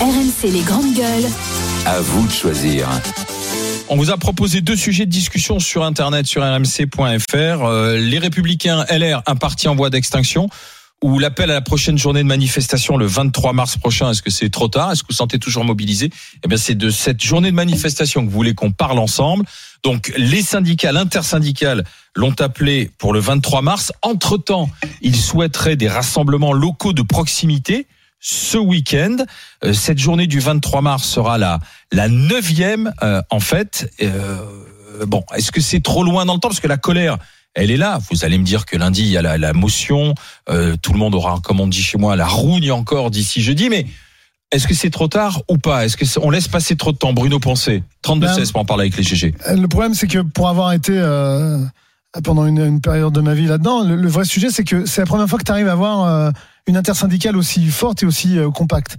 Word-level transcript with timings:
RMC 0.00 0.52
les 0.52 0.60
grandes 0.60 0.94
gueules. 0.94 1.28
À 1.84 2.00
vous 2.00 2.24
de 2.28 2.30
choisir. 2.30 2.88
On 3.88 3.96
vous 3.96 4.12
a 4.12 4.16
proposé 4.16 4.60
deux 4.60 4.76
sujets 4.76 5.06
de 5.06 5.10
discussion 5.10 5.58
sur 5.58 5.82
Internet, 5.82 6.24
sur 6.26 6.42
rmc.fr. 6.42 7.34
Euh, 7.34 7.98
les 7.98 8.20
Républicains 8.20 8.84
LR, 8.90 9.22
un 9.26 9.34
parti 9.34 9.66
en 9.66 9.74
voie 9.74 9.90
d'extinction, 9.90 10.48
ou 11.02 11.18
l'appel 11.18 11.50
à 11.50 11.54
la 11.54 11.62
prochaine 11.62 11.98
journée 11.98 12.22
de 12.22 12.28
manifestation 12.28 12.96
le 12.96 13.06
23 13.06 13.52
mars 13.52 13.76
prochain. 13.76 14.08
Est-ce 14.12 14.22
que 14.22 14.30
c'est 14.30 14.50
trop 14.50 14.68
tard? 14.68 14.92
Est-ce 14.92 15.02
que 15.02 15.08
vous 15.08 15.16
sentez 15.16 15.40
toujours 15.40 15.64
mobilisé? 15.64 16.10
Eh 16.44 16.48
bien, 16.48 16.58
c'est 16.58 16.76
de 16.76 16.90
cette 16.90 17.20
journée 17.20 17.50
de 17.50 17.56
manifestation 17.56 18.20
que 18.24 18.30
vous 18.30 18.36
voulez 18.36 18.54
qu'on 18.54 18.70
parle 18.70 19.00
ensemble. 19.00 19.46
Donc, 19.82 20.12
les 20.16 20.42
syndicats, 20.42 20.92
l'intersyndicale 20.92 21.82
l'ont 22.14 22.34
appelé 22.38 22.92
pour 22.98 23.12
le 23.12 23.18
23 23.18 23.62
mars. 23.62 23.92
Entre-temps, 24.02 24.70
ils 25.02 25.16
souhaiteraient 25.16 25.76
des 25.76 25.88
rassemblements 25.88 26.52
locaux 26.52 26.92
de 26.92 27.02
proximité 27.02 27.88
ce 28.20 28.58
week-end. 28.58 29.16
Euh, 29.64 29.72
cette 29.72 29.98
journée 29.98 30.26
du 30.26 30.40
23 30.40 30.82
mars 30.82 31.04
sera 31.04 31.38
la 31.38 31.60
la 31.92 32.08
neuvième 32.08 32.92
euh, 33.02 33.22
en 33.30 33.40
fait. 33.40 33.90
Euh, 34.02 34.38
bon, 35.06 35.24
est-ce 35.36 35.52
que 35.52 35.60
c'est 35.60 35.82
trop 35.82 36.04
loin 36.04 36.24
dans 36.24 36.34
le 36.34 36.40
temps? 36.40 36.48
Parce 36.48 36.60
que 36.60 36.68
la 36.68 36.76
colère 36.76 37.18
elle 37.54 37.70
est 37.70 37.76
là. 37.76 37.98
Vous 38.10 38.24
allez 38.24 38.38
me 38.38 38.44
dire 38.44 38.66
que 38.66 38.76
lundi 38.76 39.02
il 39.02 39.08
y 39.08 39.16
a 39.16 39.22
la, 39.22 39.38
la 39.38 39.52
motion, 39.52 40.14
tout 40.46 40.92
le 40.92 40.98
monde 40.98 41.14
aura, 41.14 41.40
comme 41.42 41.60
on 41.60 41.66
dit 41.66 41.82
chez 41.82 41.98
moi, 41.98 42.14
la 42.14 42.26
rougne 42.26 42.70
encore 42.70 43.10
d'ici 43.10 43.40
jeudi, 43.42 43.68
mais 43.68 43.86
est-ce 44.52 44.68
que 44.68 44.74
c'est 44.74 44.90
trop 44.90 45.08
tard 45.08 45.42
ou 45.48 45.58
pas? 45.58 45.84
Est-ce 45.84 45.96
que 45.96 46.04
on 46.20 46.30
laisse 46.30 46.46
passer 46.46 46.76
trop 46.76 46.92
de 46.92 46.98
temps? 46.98 47.12
Bruno 47.12 47.40
Pensée, 47.40 47.82
32 48.02 48.28
16 48.28 48.36
ben, 48.36 48.52
pour 48.52 48.60
en 48.60 48.64
parler 48.64 48.82
avec 48.82 48.96
les 48.96 49.02
GG. 49.02 49.34
Le 49.56 49.66
problème 49.66 49.94
c'est 49.94 50.06
que 50.06 50.18
pour 50.18 50.48
avoir 50.48 50.72
été 50.72 50.92
pendant 52.22 52.46
une, 52.46 52.64
une, 52.64 52.80
période 52.80 53.12
de 53.12 53.20
ma 53.20 53.34
vie 53.34 53.46
là-dedans, 53.46 53.82
le, 53.82 53.96
le, 53.96 54.08
vrai 54.08 54.24
sujet 54.24 54.50
c'est 54.50 54.64
que 54.64 54.86
c'est 54.86 55.00
la 55.00 55.06
première 55.06 55.28
fois 55.28 55.38
que 55.38 55.44
tu 55.44 55.50
arrives 55.50 55.68
à 55.68 55.72
avoir 55.72 56.32
une 56.68 56.76
intersyndicale 56.76 57.36
aussi 57.36 57.66
forte 57.66 58.02
et 58.02 58.06
aussi 58.06 58.38
euh, 58.38 58.50
compacte. 58.50 58.96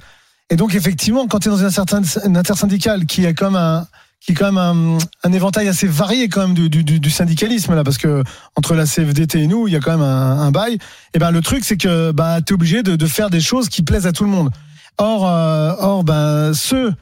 Et 0.50 0.55
donc 0.55 0.76
effectivement, 0.76 1.28
quand 1.28 1.40
tu 1.40 1.48
es 1.48 1.52
dans 1.52 1.64
une, 1.64 1.70
certaine, 1.70 2.04
intersyndicale 2.36 3.05
qui 3.05 3.26
est 3.26 3.34
comme 3.34 3.55
un 3.55 3.88
qui 4.20 4.34
est 4.34 4.36
quand 4.36 4.52
même 4.52 4.98
un, 5.23 5.31
éventail 5.31 5.70
assez 5.70 5.88
varié 5.88 6.28
quand 6.28 6.45
même 6.45 6.53
du, 6.53 7.09
syndicalisme 7.09 7.73
là, 7.73 7.86
parce 7.86 7.98
que 7.98 8.22
entre 8.58 8.76
la 8.76 8.86
CFDT 8.86 9.44
et 9.44 9.48
nous, 9.48 9.70
il 9.70 9.73
y 9.73 9.78
a 9.78 9.80
quand 9.80 9.92
même 9.92 10.02
un, 10.02 10.52
bail. 10.52 10.78
Et 11.14 11.20
ben 11.20 11.31
le 11.31 11.39
truc, 11.39 11.64
c'est 11.64 11.78
que 11.78 12.11
bah 12.11 12.39
es 12.39 12.52
obligé 12.52 12.84
de, 12.84 12.98
de, 12.98 13.08
faire 13.08 13.30
des 13.30 13.39
choses 13.39 13.70
qui 13.70 13.81
plaisent 13.81 14.08
à 14.08 14.11
tout 14.11 14.26
le 14.26 14.30
monde. 14.30 14.50
Or, 14.98 15.26
euh, 15.26 15.73
or 15.80 16.04
ben 16.04 16.54
ceux 16.54 16.94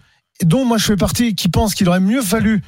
dont 0.44 0.64
moi 0.64 0.78
je 0.78 0.86
fais 0.86 0.96
partie, 0.96 1.34
qui 1.34 1.50
pensent 1.50 1.74
qu'il 1.74 1.90
aurait 1.90 2.00
mieux 2.00 2.22
fallu 2.22 2.62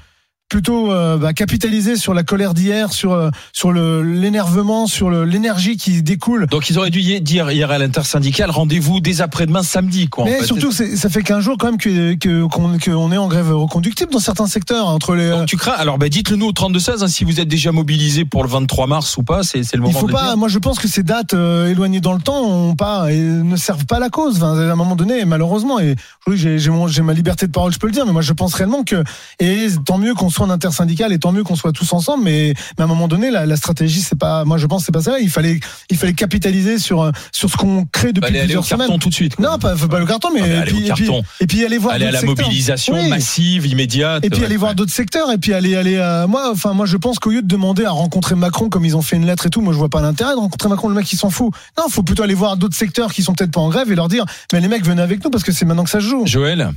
plutôt 0.49 0.91
euh, 0.91 1.17
bah, 1.17 1.33
capitaliser 1.33 1.95
sur 1.95 2.13
la 2.13 2.23
colère 2.23 2.55
d'hier, 2.55 2.91
sur 2.91 3.13
euh, 3.13 3.29
sur 3.53 3.71
le 3.71 4.01
l'énervement, 4.01 4.87
sur 4.87 5.11
l'énergie 5.11 5.77
qui 5.77 6.01
découle. 6.01 6.47
Donc 6.47 6.69
ils 6.69 6.77
auraient 6.79 6.89
dû 6.89 7.01
dire 7.21 7.51
hier 7.51 7.69
à 7.69 7.77
l'intersyndicale 7.77 8.49
rendez-vous 8.49 8.99
dès 8.99 9.21
après-demain 9.21 9.61
samedi 9.61 10.09
quoi. 10.09 10.25
Mais 10.25 10.43
surtout 10.43 10.71
ça 10.71 11.09
fait 11.09 11.21
15 11.21 11.43
jours 11.43 11.57
quand 11.57 11.67
même 11.67 11.77
que 11.77 12.45
qu'on 12.47 13.11
est 13.11 13.17
en 13.17 13.27
grève 13.27 13.55
reconductible 13.55 14.11
dans 14.11 14.19
certains 14.19 14.47
secteurs 14.47 14.87
entre 14.87 15.15
les. 15.15 15.29
Donc 15.29 15.45
tu 15.45 15.55
crains 15.55 15.73
alors 15.73 15.99
bah 15.99 16.09
dites-le 16.09 16.35
nous 16.35 16.47
au 16.47 16.51
32 16.51 16.79
16 16.79 17.03
hein, 17.03 17.07
si 17.07 17.23
vous 17.23 17.39
êtes 17.39 17.47
déjà 17.47 17.71
mobilisé 17.71 18.25
pour 18.25 18.43
le 18.43 18.49
23 18.49 18.87
mars 18.87 19.17
ou 19.17 19.23
pas, 19.23 19.43
c'est 19.43 19.61
le 19.73 19.81
moment. 19.81 19.93
Il 19.93 19.99
faut 19.99 20.07
pas. 20.07 20.35
Moi 20.35 20.47
je 20.47 20.57
pense 20.57 20.79
que 20.79 20.87
ces 20.87 21.03
dates 21.03 21.35
euh, 21.35 21.69
éloignées 21.69 22.01
dans 22.01 22.13
le 22.13 22.21
temps 22.21 22.41
ont 22.41 22.75
pas 22.75 23.11
et 23.11 23.19
ne 23.19 23.55
servent 23.55 23.85
pas 23.85 23.99
la 23.99 24.09
cause. 24.09 24.37
Enfin, 24.37 24.57
à 24.57 24.71
un 24.71 24.75
moment 24.75 24.95
donné 24.95 25.25
malheureusement 25.25 25.79
et 25.79 25.95
oui 26.25 26.37
j'ai 26.37 26.57
j'ai 26.57 27.01
ma 27.03 27.13
liberté 27.13 27.45
de 27.45 27.51
parole 27.51 27.71
je 27.71 27.77
peux 27.77 27.87
le 27.87 27.93
dire 27.93 28.05
mais 28.07 28.13
moi 28.13 28.23
je 28.23 28.33
pense 28.33 28.55
réellement 28.55 28.83
que 28.83 29.03
et 29.39 29.67
tant 29.85 29.99
mieux 29.99 30.15
qu'on 30.15 30.29
en 30.41 30.49
intersyndicale 30.49 31.13
et 31.13 31.19
tant 31.19 31.31
mieux 31.31 31.43
qu'on 31.43 31.55
soit 31.55 31.71
tous 31.71 31.91
ensemble 31.93 32.23
mais, 32.23 32.53
mais 32.77 32.81
à 32.81 32.85
un 32.85 32.87
moment 32.87 33.07
donné 33.07 33.31
la, 33.31 33.45
la 33.45 33.55
stratégie 33.55 34.01
c'est 34.01 34.17
pas 34.17 34.45
moi 34.45 34.57
je 34.57 34.65
pense 34.65 34.85
c'est 34.85 34.91
pas 34.91 35.01
ça. 35.01 35.19
Il 35.19 35.29
fallait 35.29 35.59
il 35.89 35.97
fallait 35.97 36.13
capitaliser 36.13 36.79
sur 36.79 37.11
sur 37.31 37.49
ce 37.49 37.57
qu'on 37.57 37.85
crée 37.85 38.13
depuis 38.13 38.27
aller 38.29 38.39
plusieurs 38.39 38.63
au 38.63 38.67
carton 38.67 38.85
semaines. 38.85 38.99
tout 38.99 39.09
de 39.09 39.13
suite 39.13 39.39
non 39.39 39.57
pas, 39.59 39.75
pas 39.75 39.99
le 39.99 40.05
carton 40.05 40.29
mais 40.33 40.41
et, 40.41 40.61
puis, 40.63 40.87
et, 40.87 40.91
puis, 40.93 41.09
et, 41.39 41.47
puis, 41.47 41.65
aller 41.65 41.77
voir 41.77 41.95
aller 41.95 42.05
à 42.05 42.11
la 42.11 42.19
secteurs. 42.19 42.45
mobilisation 42.45 42.93
oui. 42.95 43.09
massive 43.09 43.65
immédiate 43.65 44.23
et 44.25 44.29
puis 44.29 44.43
aller 44.43 44.57
voir 44.57 44.75
d'autres 44.75 44.91
secteurs 44.91 45.31
et 45.31 45.37
puis 45.37 45.53
aller 45.53 45.75
aller 45.75 45.97
euh, 45.97 46.27
moi 46.27 46.49
enfin 46.51 46.73
moi 46.73 46.85
je 46.85 46.97
pense 46.97 47.19
qu'au 47.19 47.31
lieu 47.31 47.41
de 47.41 47.47
demander 47.47 47.85
à 47.85 47.91
rencontrer 47.91 48.35
Macron 48.35 48.69
comme 48.69 48.85
ils 48.85 48.95
ont 48.95 49.01
fait 49.01 49.15
une 49.15 49.25
lettre 49.25 49.45
et 49.45 49.49
tout 49.49 49.61
moi 49.61 49.73
je 49.73 49.77
vois 49.77 49.89
pas 49.89 50.01
l'intérêt 50.01 50.33
de 50.33 50.39
rencontrer 50.39 50.69
Macron. 50.69 50.89
Le 50.89 50.95
mec 50.95 51.11
il 51.11 51.17
s'en 51.17 51.29
fout. 51.29 51.53
Non 51.77 51.85
faut 51.89 52.03
plutôt 52.03 52.23
aller 52.23 52.33
voir 52.33 52.57
d'autres 52.57 52.75
secteurs 52.75 53.13
qui 53.13 53.23
sont 53.23 53.33
peut-être 53.33 53.51
pas 53.51 53.61
en 53.61 53.69
grève 53.69 53.91
et 53.91 53.95
leur 53.95 54.07
dire 54.07 54.25
mais 54.53 54.59
les 54.61 54.67
mecs 54.67 54.85
venez 54.85 55.01
avec 55.01 55.23
nous 55.23 55.29
parce 55.29 55.43
que 55.43 55.51
c'est 55.51 55.65
maintenant 55.65 55.83
que 55.83 55.89
ça 55.89 55.99
se 55.99 56.05
joue. 56.05 56.25
Joël? 56.25 56.71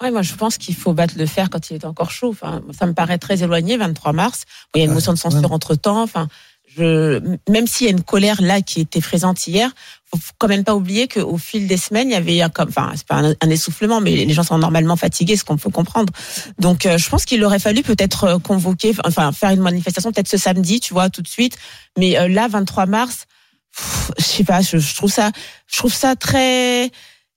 Ouais, 0.00 0.10
moi, 0.10 0.22
je 0.22 0.34
pense 0.34 0.58
qu'il 0.58 0.74
faut 0.74 0.94
battre 0.94 1.14
le 1.16 1.26
fer 1.26 1.48
quand 1.50 1.70
il 1.70 1.76
est 1.76 1.84
encore 1.84 2.10
chaud. 2.10 2.30
Enfin, 2.30 2.62
ça 2.76 2.86
me 2.86 2.92
paraît 2.92 3.18
très 3.18 3.42
éloigné, 3.42 3.76
23 3.76 4.12
mars. 4.12 4.44
Il 4.74 4.78
y 4.78 4.82
a 4.82 4.84
une 4.86 4.92
motion 4.92 5.12
de 5.12 5.18
censure 5.18 5.52
entre 5.52 5.74
temps. 5.76 6.02
Enfin, 6.02 6.28
je, 6.76 7.20
même 7.48 7.66
s'il 7.66 7.86
y 7.86 7.90
a 7.90 7.92
une 7.92 8.02
colère 8.02 8.40
là 8.40 8.62
qui 8.62 8.80
était 8.80 9.00
présente 9.00 9.46
hier, 9.46 9.70
faut 10.14 10.18
quand 10.38 10.48
même 10.48 10.64
pas 10.64 10.74
oublier 10.74 11.08
qu'au 11.08 11.38
fil 11.38 11.66
des 11.66 11.76
semaines, 11.76 12.08
il 12.08 12.12
y 12.12 12.16
avait 12.16 12.42
comme, 12.52 12.68
enfin, 12.68 12.92
c'est 12.94 13.06
pas 13.06 13.16
un, 13.16 13.34
un, 13.40 13.50
essoufflement, 13.50 14.00
mais 14.00 14.24
les 14.24 14.32
gens 14.32 14.42
sont 14.42 14.58
normalement 14.58 14.96
fatigués, 14.96 15.36
ce 15.36 15.44
qu'on 15.44 15.56
peut 15.56 15.70
comprendre. 15.70 16.12
Donc, 16.58 16.86
euh, 16.86 16.98
je 16.98 17.08
pense 17.08 17.24
qu'il 17.24 17.42
aurait 17.44 17.58
fallu 17.58 17.82
peut-être 17.82 18.38
convoquer, 18.42 18.94
enfin, 19.04 19.32
faire 19.32 19.50
une 19.50 19.60
manifestation 19.60 20.12
peut-être 20.12 20.28
ce 20.28 20.36
samedi, 20.36 20.80
tu 20.80 20.94
vois, 20.94 21.10
tout 21.10 21.22
de 21.22 21.28
suite. 21.28 21.56
Mais 21.98 22.18
euh, 22.18 22.28
là, 22.28 22.48
23 22.48 22.86
mars, 22.86 23.26
pff, 23.74 24.10
je 24.18 24.24
sais 24.24 24.44
pas, 24.44 24.60
je, 24.60 24.78
je 24.78 24.94
trouve 24.94 25.10
ça, 25.10 25.30
je 25.66 25.78
trouve 25.78 25.92
ça 25.92 26.16
très 26.16 26.90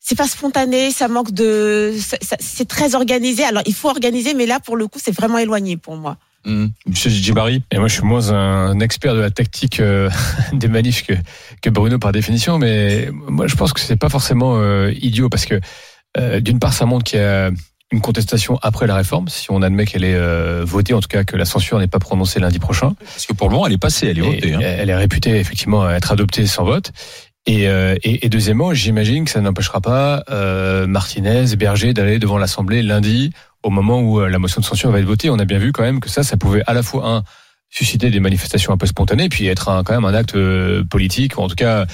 c'est 0.08 0.16
pas 0.16 0.28
spontané, 0.28 0.92
ça 0.92 1.08
manque 1.08 1.32
de, 1.32 1.96
c'est 2.40 2.68
très 2.68 2.94
organisé. 2.94 3.44
Alors 3.44 3.64
il 3.66 3.74
faut 3.74 3.90
organiser, 3.90 4.36
mais 4.36 4.46
là 4.46 4.60
pour 4.60 4.78
le 4.78 4.88
coup 4.88 5.00
c'est 5.02 5.16
vraiment 5.16 5.40
éloigné 5.40 5.78
pour 5.78 5.96
moi. 5.98 6.18
Mmh. 6.46 6.68
Monsieur 6.86 7.10
Djibari 7.10 7.64
Et 7.72 7.80
moi, 7.80 7.88
je 7.88 7.96
suis 7.96 8.04
moins 8.04 8.30
un 8.32 8.80
expert 8.80 9.16
de 9.16 9.20
la 9.20 9.32
tactique 9.32 9.80
euh, 9.80 10.12
des 10.54 10.68
manifs 10.68 11.08
que, 11.08 11.14
que 11.60 11.72
Bruno 11.72 11.98
par 11.98 12.12
définition, 12.12 12.60
mais 12.60 13.10
moi, 13.12 13.48
je 13.48 13.56
pense 13.56 13.74
que 13.74 13.80
c'est 13.80 13.96
pas 13.96 14.10
forcément 14.10 14.60
euh, 14.60 14.94
idiot 15.02 15.28
parce 15.28 15.48
que 15.48 15.60
euh, 16.20 16.40
d'une 16.42 16.60
part, 16.60 16.74
ça 16.74 16.86
montre 16.86 17.04
qu'il 17.04 17.20
y 17.20 17.24
a 17.24 17.50
une 17.92 18.02
contestation 18.02 18.58
après 18.62 18.88
la 18.88 18.96
réforme, 18.96 19.28
si 19.28 19.52
on 19.52 19.62
admet 19.62 19.86
qu'elle 19.86 20.04
est 20.04 20.16
euh, 20.16 20.64
votée, 20.66 20.94
en 20.94 21.02
tout 21.02 21.08
cas 21.08 21.24
que 21.24 21.38
la 21.38 21.46
censure 21.46 21.78
n'est 21.80 21.88
pas 21.88 22.00
prononcée 22.00 22.40
lundi 22.40 22.60
prochain. 22.60 22.94
Parce 23.00 23.26
que 23.26 23.34
pour 23.34 23.48
le 23.48 23.54
moment, 23.54 23.68
elle 23.68 23.74
est 23.74 23.78
passée, 23.78 24.08
elle 24.08 24.18
est 24.18 24.22
votée. 24.22 24.54
Hein. 24.54 24.60
Elle 24.62 24.90
est 24.90 24.96
réputée 24.96 25.38
effectivement 25.38 25.84
à 25.84 25.94
être 25.94 26.12
adoptée 26.12 26.48
sans 26.48 26.66
vote. 26.66 26.92
Et, 27.48 27.68
euh, 27.68 27.96
et, 28.04 28.26
et, 28.26 28.30
deuxièmement, 28.30 28.74
j'imagine 28.74 29.26
que 29.26 29.32
ça 29.32 29.40
n'empêchera 29.40 29.80
pas 29.80 30.24
euh, 30.32 30.88
Martinez 30.88 31.54
et 31.54 31.56
Berger 31.56 31.94
d'aller 31.94 32.18
devant 32.18 32.40
l'Assemblée 32.40 32.82
lundi 32.82 33.32
au 33.62 33.70
moment 33.70 34.02
où 34.02 34.20
euh, 34.20 34.30
la 34.30 34.40
motion 34.40 34.62
de 34.62 34.66
censure 34.66 34.90
va 34.92 35.00
être 35.00 35.06
votée. 35.06 35.30
On 35.30 35.38
a 35.38 35.46
bien 35.46 35.60
vu 35.60 35.72
quand 35.72 35.84
même 35.84 36.00
que 36.00 36.10
ça, 36.10 36.24
ça 36.24 36.38
pouvait 36.38 36.64
à 36.66 36.74
la 36.74 36.82
fois 36.82 37.08
un 37.08 37.24
susciter 37.70 38.10
des 38.10 38.20
manifestations 38.20 38.74
un 38.74 38.78
peu 38.78 38.88
spontanées, 38.88 39.30
puis 39.30 39.46
être 39.48 39.70
un, 39.70 39.84
quand 39.84 39.94
même 39.94 40.06
un 40.06 40.14
acte 40.14 40.36
euh, 40.36 40.84
politique, 40.84 41.38
ou 41.38 41.42
en 41.42 41.48
tout 41.48 41.56
cas 41.56 41.86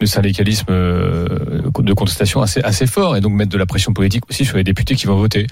le 0.00 0.06
syndicalisme 0.06 0.66
euh, 0.70 1.70
de 1.78 1.92
contestation 1.92 2.42
assez 2.42 2.60
assez 2.60 2.86
fort, 2.86 3.16
et 3.16 3.20
donc 3.20 3.32
mettre 3.32 3.50
de 3.50 3.58
la 3.58 3.66
pression 3.66 3.94
politique 3.94 4.24
aussi 4.28 4.44
sur 4.44 4.58
les 4.58 4.64
députés 4.64 4.94
qui 4.94 5.06
vont 5.06 5.16
voter. 5.16 5.46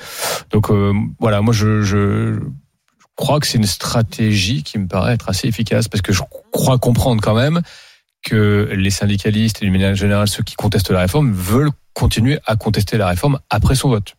Donc 0.50 0.71
voilà, 1.19 1.41
moi 1.41 1.53
je, 1.53 1.83
je 1.83 2.38
crois 3.17 3.41
que 3.41 3.47
c'est 3.47 3.59
une 3.59 3.67
stratégie 3.67 4.62
qui 4.62 4.78
me 4.78 4.87
paraît 4.87 5.15
être 5.15 5.28
assez 5.28 5.49
efficace 5.49 5.88
parce 5.88 6.03
que 6.03 6.12
je 6.12 6.23
crois 6.53 6.78
comprendre 6.78 7.21
quand 7.23 7.34
même 7.34 7.62
que 8.26 8.69
les 8.72 8.91
syndicalistes 8.91 9.62
et 9.62 9.66
du 9.66 9.70
manière 9.70 9.94
générale 9.94 10.26
ceux 10.26 10.42
qui 10.42 10.56
contestent 10.56 10.91
la 10.91 11.00
réforme 11.00 11.32
veulent 11.32 11.70
continuer 11.94 12.41
à 12.44 12.56
contester 12.56 12.98
la 12.98 13.06
réforme 13.06 13.38
après 13.50 13.76
son 13.76 13.88
vote. 13.88 14.16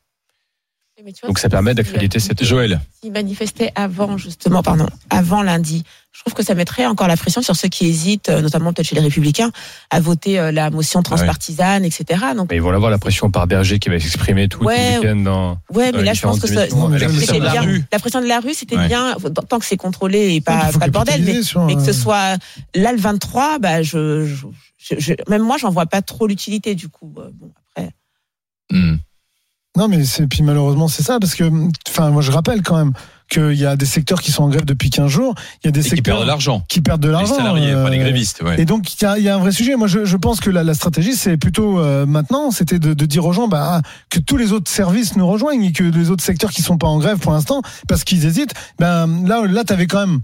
Vois, 1.21 1.29
Donc 1.29 1.39
ça 1.39 1.49
permet 1.49 1.73
d'accréditer 1.73 2.19
cette 2.19 2.43
Joël. 2.43 2.81
S'ils 3.01 3.11
manifestaient 3.11 3.71
avant 3.75 4.17
justement, 4.17 4.61
pardon, 4.61 4.87
avant 5.09 5.41
lundi, 5.41 5.83
je 6.11 6.19
trouve 6.21 6.33
que 6.33 6.43
ça 6.43 6.53
mettrait 6.53 6.85
encore 6.85 7.07
la 7.07 7.15
pression 7.15 7.41
sur 7.41 7.55
ceux 7.55 7.69
qui 7.69 7.85
hésitent, 7.85 8.29
notamment 8.29 8.73
peut-être 8.73 8.87
chez 8.87 8.95
les 8.95 9.01
Républicains, 9.01 9.51
à 9.89 9.99
voter 9.99 10.51
la 10.51 10.69
motion 10.69 11.03
transpartisane, 11.03 11.83
ouais. 11.83 11.87
etc. 11.87 12.25
Donc 12.35 12.49
mais 12.49 12.57
ils 12.57 12.61
vont 12.61 12.71
avoir 12.71 12.91
la 12.91 12.97
pression 12.97 13.31
par 13.31 13.47
Berger 13.47 13.79
qui 13.79 13.89
va 13.89 13.99
s'exprimer 13.99 14.49
tout 14.49 14.63
ouais, 14.63 14.95
le 14.95 14.99
week-end 14.99 15.15
dans. 15.17 15.57
Ouais, 15.73 15.91
dans 15.91 15.99
mais 15.99 16.03
là 16.03 16.13
je 16.13 16.21
pense 16.21 16.39
que 16.39 16.47
ça, 16.47 16.67
non, 16.67 16.89
la, 16.89 17.07
pression 17.07 17.39
bien, 17.39 17.65
la, 17.65 17.77
la, 17.91 17.99
pression 17.99 18.21
de 18.21 18.27
la 18.27 18.39
rue, 18.39 18.53
c'était 18.53 18.77
ouais. 18.77 18.87
bien 18.87 19.15
tant 19.47 19.59
que 19.59 19.65
c'est 19.65 19.77
contrôlé 19.77 20.35
et 20.35 20.41
pas, 20.41 20.71
pas 20.77 20.87
le 20.87 20.91
bordel, 20.91 21.23
mais, 21.23 21.41
sur, 21.41 21.65
mais, 21.65 21.75
que 21.75 21.83
ce 21.83 21.93
soit 21.93 22.37
là 22.75 22.91
le 22.91 22.99
23, 22.99 23.59
bah 23.59 23.81
je, 23.81 24.25
je, 24.25 24.95
je 24.97 25.13
même 25.29 25.43
moi 25.43 25.57
j'en 25.57 25.69
vois 25.69 25.85
pas 25.85 26.01
trop 26.01 26.27
l'utilité 26.27 26.75
du 26.75 26.89
coup. 26.89 27.07
Bon 27.07 27.51
après. 27.75 27.91
Mm. 28.71 28.97
Non, 29.77 29.87
mais 29.87 30.05
c'est 30.05 30.25
puis 30.25 30.41
malheureusement 30.41 30.87
c'est 30.87 31.03
ça 31.03 31.19
parce 31.19 31.35
que 31.35 31.43
enfin 31.87 32.09
moi 32.09 32.23
je 32.23 32.31
rappelle 32.31 32.63
quand 32.63 32.75
même 32.75 32.93
qu'il 33.29 33.53
y 33.53 33.65
a 33.65 33.75
des 33.75 33.85
secteurs 33.85 34.21
qui 34.21 34.31
sont 34.31 34.43
en 34.43 34.49
grève 34.49 34.65
depuis 34.65 34.89
15 34.89 35.07
jours, 35.11 35.35
il 35.63 35.67
y 35.67 35.69
a 35.69 35.71
des 35.71 35.81
et 35.81 35.83
secteurs 35.83 35.97
qui 35.97 36.01
perdent 36.01 36.21
de 36.21 36.27
l'argent, 36.27 36.65
qui 36.67 36.81
perdent 36.81 37.01
de 37.01 37.09
l'argent, 37.09 37.35
les 37.35 37.37
salariés, 37.37 37.71
euh, 37.73 37.83
pas 37.83 37.91
les 37.91 37.99
grévistes. 37.99 38.41
Ouais. 38.41 38.59
Et 38.59 38.65
donc 38.65 38.91
il 38.91 39.03
y, 39.03 39.05
a, 39.05 39.19
il 39.19 39.23
y, 39.23 39.29
a, 39.29 39.35
un 39.35 39.37
vrai 39.37 39.51
sujet. 39.51 39.75
Moi 39.75 39.87
je, 39.87 40.03
je 40.03 40.17
pense 40.17 40.39
que 40.39 40.49
la, 40.49 40.63
la 40.63 40.73
stratégie 40.73 41.13
c'est 41.13 41.37
plutôt 41.37 41.79
euh, 41.79 42.07
maintenant, 42.07 42.49
c'était 42.49 42.79
de, 42.79 42.95
de, 42.95 43.05
dire 43.05 43.23
aux 43.23 43.33
gens 43.33 43.47
bah, 43.47 43.83
que 44.09 44.17
tous 44.17 44.37
les 44.37 44.51
autres 44.51 44.71
services 44.71 45.15
nous 45.15 45.27
rejoignent 45.27 45.63
et 45.63 45.73
que 45.73 45.83
les 45.83 46.09
autres 46.09 46.23
secteurs 46.23 46.49
qui 46.49 46.63
sont 46.63 46.79
pas 46.79 46.87
en 46.87 46.97
grève 46.97 47.19
pour 47.19 47.33
l'instant 47.33 47.61
parce 47.87 48.03
qu'ils 48.03 48.25
hésitent. 48.25 48.55
Ben 48.79 49.07
là 49.27 49.45
là 49.45 49.63
t'avais 49.63 49.85
quand 49.85 50.07
même 50.07 50.21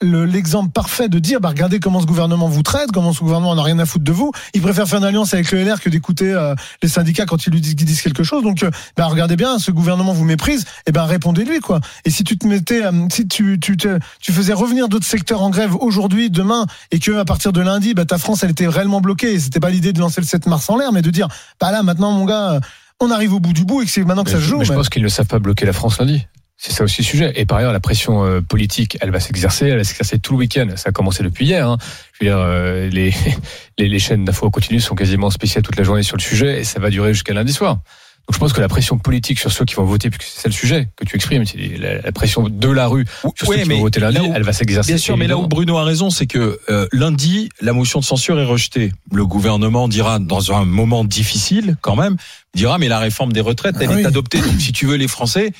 l'exemple 0.00 0.70
parfait 0.70 1.08
de 1.08 1.18
dire 1.18 1.40
bah 1.40 1.48
regardez 1.48 1.80
comment 1.80 2.00
ce 2.00 2.06
gouvernement 2.06 2.48
vous 2.48 2.62
traite, 2.62 2.92
comment 2.92 3.12
ce 3.12 3.20
gouvernement 3.20 3.54
n'a 3.54 3.62
rien 3.62 3.78
à 3.78 3.86
foutre 3.86 4.04
de 4.04 4.12
vous. 4.12 4.30
Il 4.54 4.62
préfère 4.62 4.88
faire 4.88 4.98
une 4.98 5.04
alliance 5.04 5.34
avec 5.34 5.50
le 5.50 5.62
LR 5.62 5.80
que 5.80 5.88
d'écouter 5.88 6.32
euh, 6.32 6.54
les 6.82 6.88
syndicats 6.88 7.26
quand 7.26 7.46
ils 7.46 7.52
lui 7.52 7.60
disent, 7.60 7.74
disent 7.74 8.02
quelque 8.02 8.22
chose. 8.22 8.42
Donc 8.42 8.62
euh, 8.62 8.70
bah 8.96 9.06
regardez 9.06 9.36
bien, 9.36 9.58
ce 9.58 9.70
gouvernement 9.70 10.12
vous 10.12 10.24
méprise, 10.24 10.64
et 10.86 10.92
ben 10.92 11.04
répondez-lui 11.04 11.60
quoi. 11.60 11.80
Et 12.04 12.10
si 12.10 12.22
tu 12.24 12.38
te 12.38 12.46
mettais, 12.46 12.84
euh, 12.84 12.92
si 13.10 13.26
tu 13.26 13.58
tu 13.58 13.76
tu 13.76 14.32
faisais 14.32 14.52
revenir 14.52 14.88
d'autres 14.88 15.06
secteurs 15.06 15.42
en 15.42 15.50
grève 15.50 15.74
aujourd'hui, 15.74 16.30
demain, 16.30 16.66
et 16.90 17.00
que 17.00 17.18
à 17.18 17.24
partir 17.24 17.52
de 17.52 17.60
lundi, 17.60 17.94
bah 17.94 18.04
ta 18.04 18.18
France 18.18 18.44
elle 18.44 18.50
était 18.50 18.68
réellement 18.68 19.00
bloquée. 19.00 19.32
Et 19.32 19.40
c'était 19.40 19.60
pas 19.60 19.70
l'idée 19.70 19.92
de 19.92 19.98
lancer 19.98 20.20
le 20.20 20.26
7 20.26 20.46
mars 20.46 20.70
en 20.70 20.76
l'air, 20.76 20.92
mais 20.92 21.02
de 21.02 21.10
dire 21.10 21.28
bah 21.60 21.72
là 21.72 21.82
maintenant 21.82 22.12
mon 22.12 22.24
gars 22.24 22.60
on 23.00 23.10
arrive 23.10 23.32
au 23.34 23.40
bout 23.40 23.52
du 23.52 23.64
bout 23.64 23.82
et 23.82 23.84
que 23.84 23.90
c'est 23.90 24.04
maintenant 24.04 24.24
que 24.24 24.30
ça 24.30 24.38
se 24.38 24.42
joue. 24.42 24.58
mais 24.58 24.64
je 24.64 24.72
pense 24.72 24.88
qu'ils 24.88 25.02
ne 25.02 25.08
savent 25.08 25.26
pas 25.26 25.38
bloquer 25.38 25.66
la 25.66 25.72
France 25.72 25.98
lundi. 25.98 26.26
C'est 26.60 26.72
ça 26.72 26.82
aussi 26.82 27.02
le 27.02 27.06
sujet. 27.06 27.32
Et 27.36 27.46
par 27.46 27.58
ailleurs, 27.58 27.72
la 27.72 27.78
pression 27.78 28.24
euh, 28.24 28.40
politique, 28.40 28.98
elle 29.00 29.10
va 29.12 29.20
s'exercer, 29.20 29.66
elle 29.68 29.78
va 29.78 29.84
s'exercer 29.84 30.18
tout 30.18 30.32
le 30.32 30.38
week-end. 30.40 30.66
Ça 30.74 30.88
a 30.88 30.92
commencé 30.92 31.22
depuis 31.22 31.46
hier. 31.46 31.68
hein. 31.68 31.78
Je 32.12 32.24
veux 32.24 32.30
dire, 32.30 32.38
euh, 32.38 32.90
les, 32.90 33.14
les, 33.78 33.88
les 33.88 33.98
chaînes 34.00 34.24
d'infos 34.24 34.50
continues 34.50 34.80
sont 34.80 34.96
quasiment 34.96 35.30
spéciales 35.30 35.62
toute 35.62 35.76
la 35.76 35.84
journée 35.84 36.02
sur 36.02 36.16
le 36.16 36.22
sujet 36.22 36.60
et 36.60 36.64
ça 36.64 36.80
va 36.80 36.90
durer 36.90 37.14
jusqu'à 37.14 37.32
lundi 37.32 37.52
soir. 37.52 37.74
Donc 37.76 38.34
je 38.34 38.38
pense 38.40 38.52
que 38.52 38.60
la 38.60 38.68
pression 38.68 38.98
politique 38.98 39.38
sur 39.38 39.50
ceux 39.52 39.64
qui 39.64 39.74
vont 39.76 39.84
voter, 39.84 40.10
puisque 40.10 40.24
c'est 40.30 40.40
ça 40.42 40.48
le 40.48 40.52
sujet 40.52 40.88
que 40.96 41.04
tu 41.06 41.14
exprimes, 41.16 41.44
la, 41.78 42.02
la 42.02 42.12
pression 42.12 42.48
de 42.50 42.68
la 42.68 42.86
rue 42.88 43.06
sur 43.38 43.48
Ouais, 43.48 43.58
ceux 43.58 43.62
qui 43.62 43.68
vont 43.70 43.80
voter 43.80 44.00
lundi, 44.00 44.18
où- 44.18 44.32
elle 44.34 44.42
va 44.42 44.52
s'exercer. 44.52 44.92
Bien 44.92 44.98
sûr, 44.98 45.16
mais 45.16 45.28
là 45.28 45.38
où. 45.38 45.46
Bruno 45.46 45.78
a 45.78 45.84
raison, 45.84 46.10
c'est 46.10 46.26
que 46.26 46.58
euh, 46.68 46.86
lundi, 46.92 47.48
la 47.62 47.72
motion 47.72 48.00
de 48.00 48.04
censure 48.04 48.38
est 48.38 48.44
rejetée. 48.44 48.92
Le 49.12 49.24
gouvernement 49.24 49.88
dira, 49.88 50.18
dans 50.18 50.52
un 50.52 50.64
moment 50.66 51.04
difficile 51.04 51.76
quand 51.80 51.96
même, 51.96 52.16
dira, 52.52 52.76
mais 52.78 52.88
la 52.88 52.98
réforme 52.98 53.32
des 53.32 53.40
retraites, 53.40 53.76
elle 53.80 53.88
Ah 53.88 53.92
est 53.92 53.96
oui. 53.96 54.04
adoptée. 54.06 54.40
Donc 54.42 54.60
si 54.60 54.72
tu 54.72 54.84
veux 54.84 54.96
les 54.96 55.08
Français, 55.08 55.52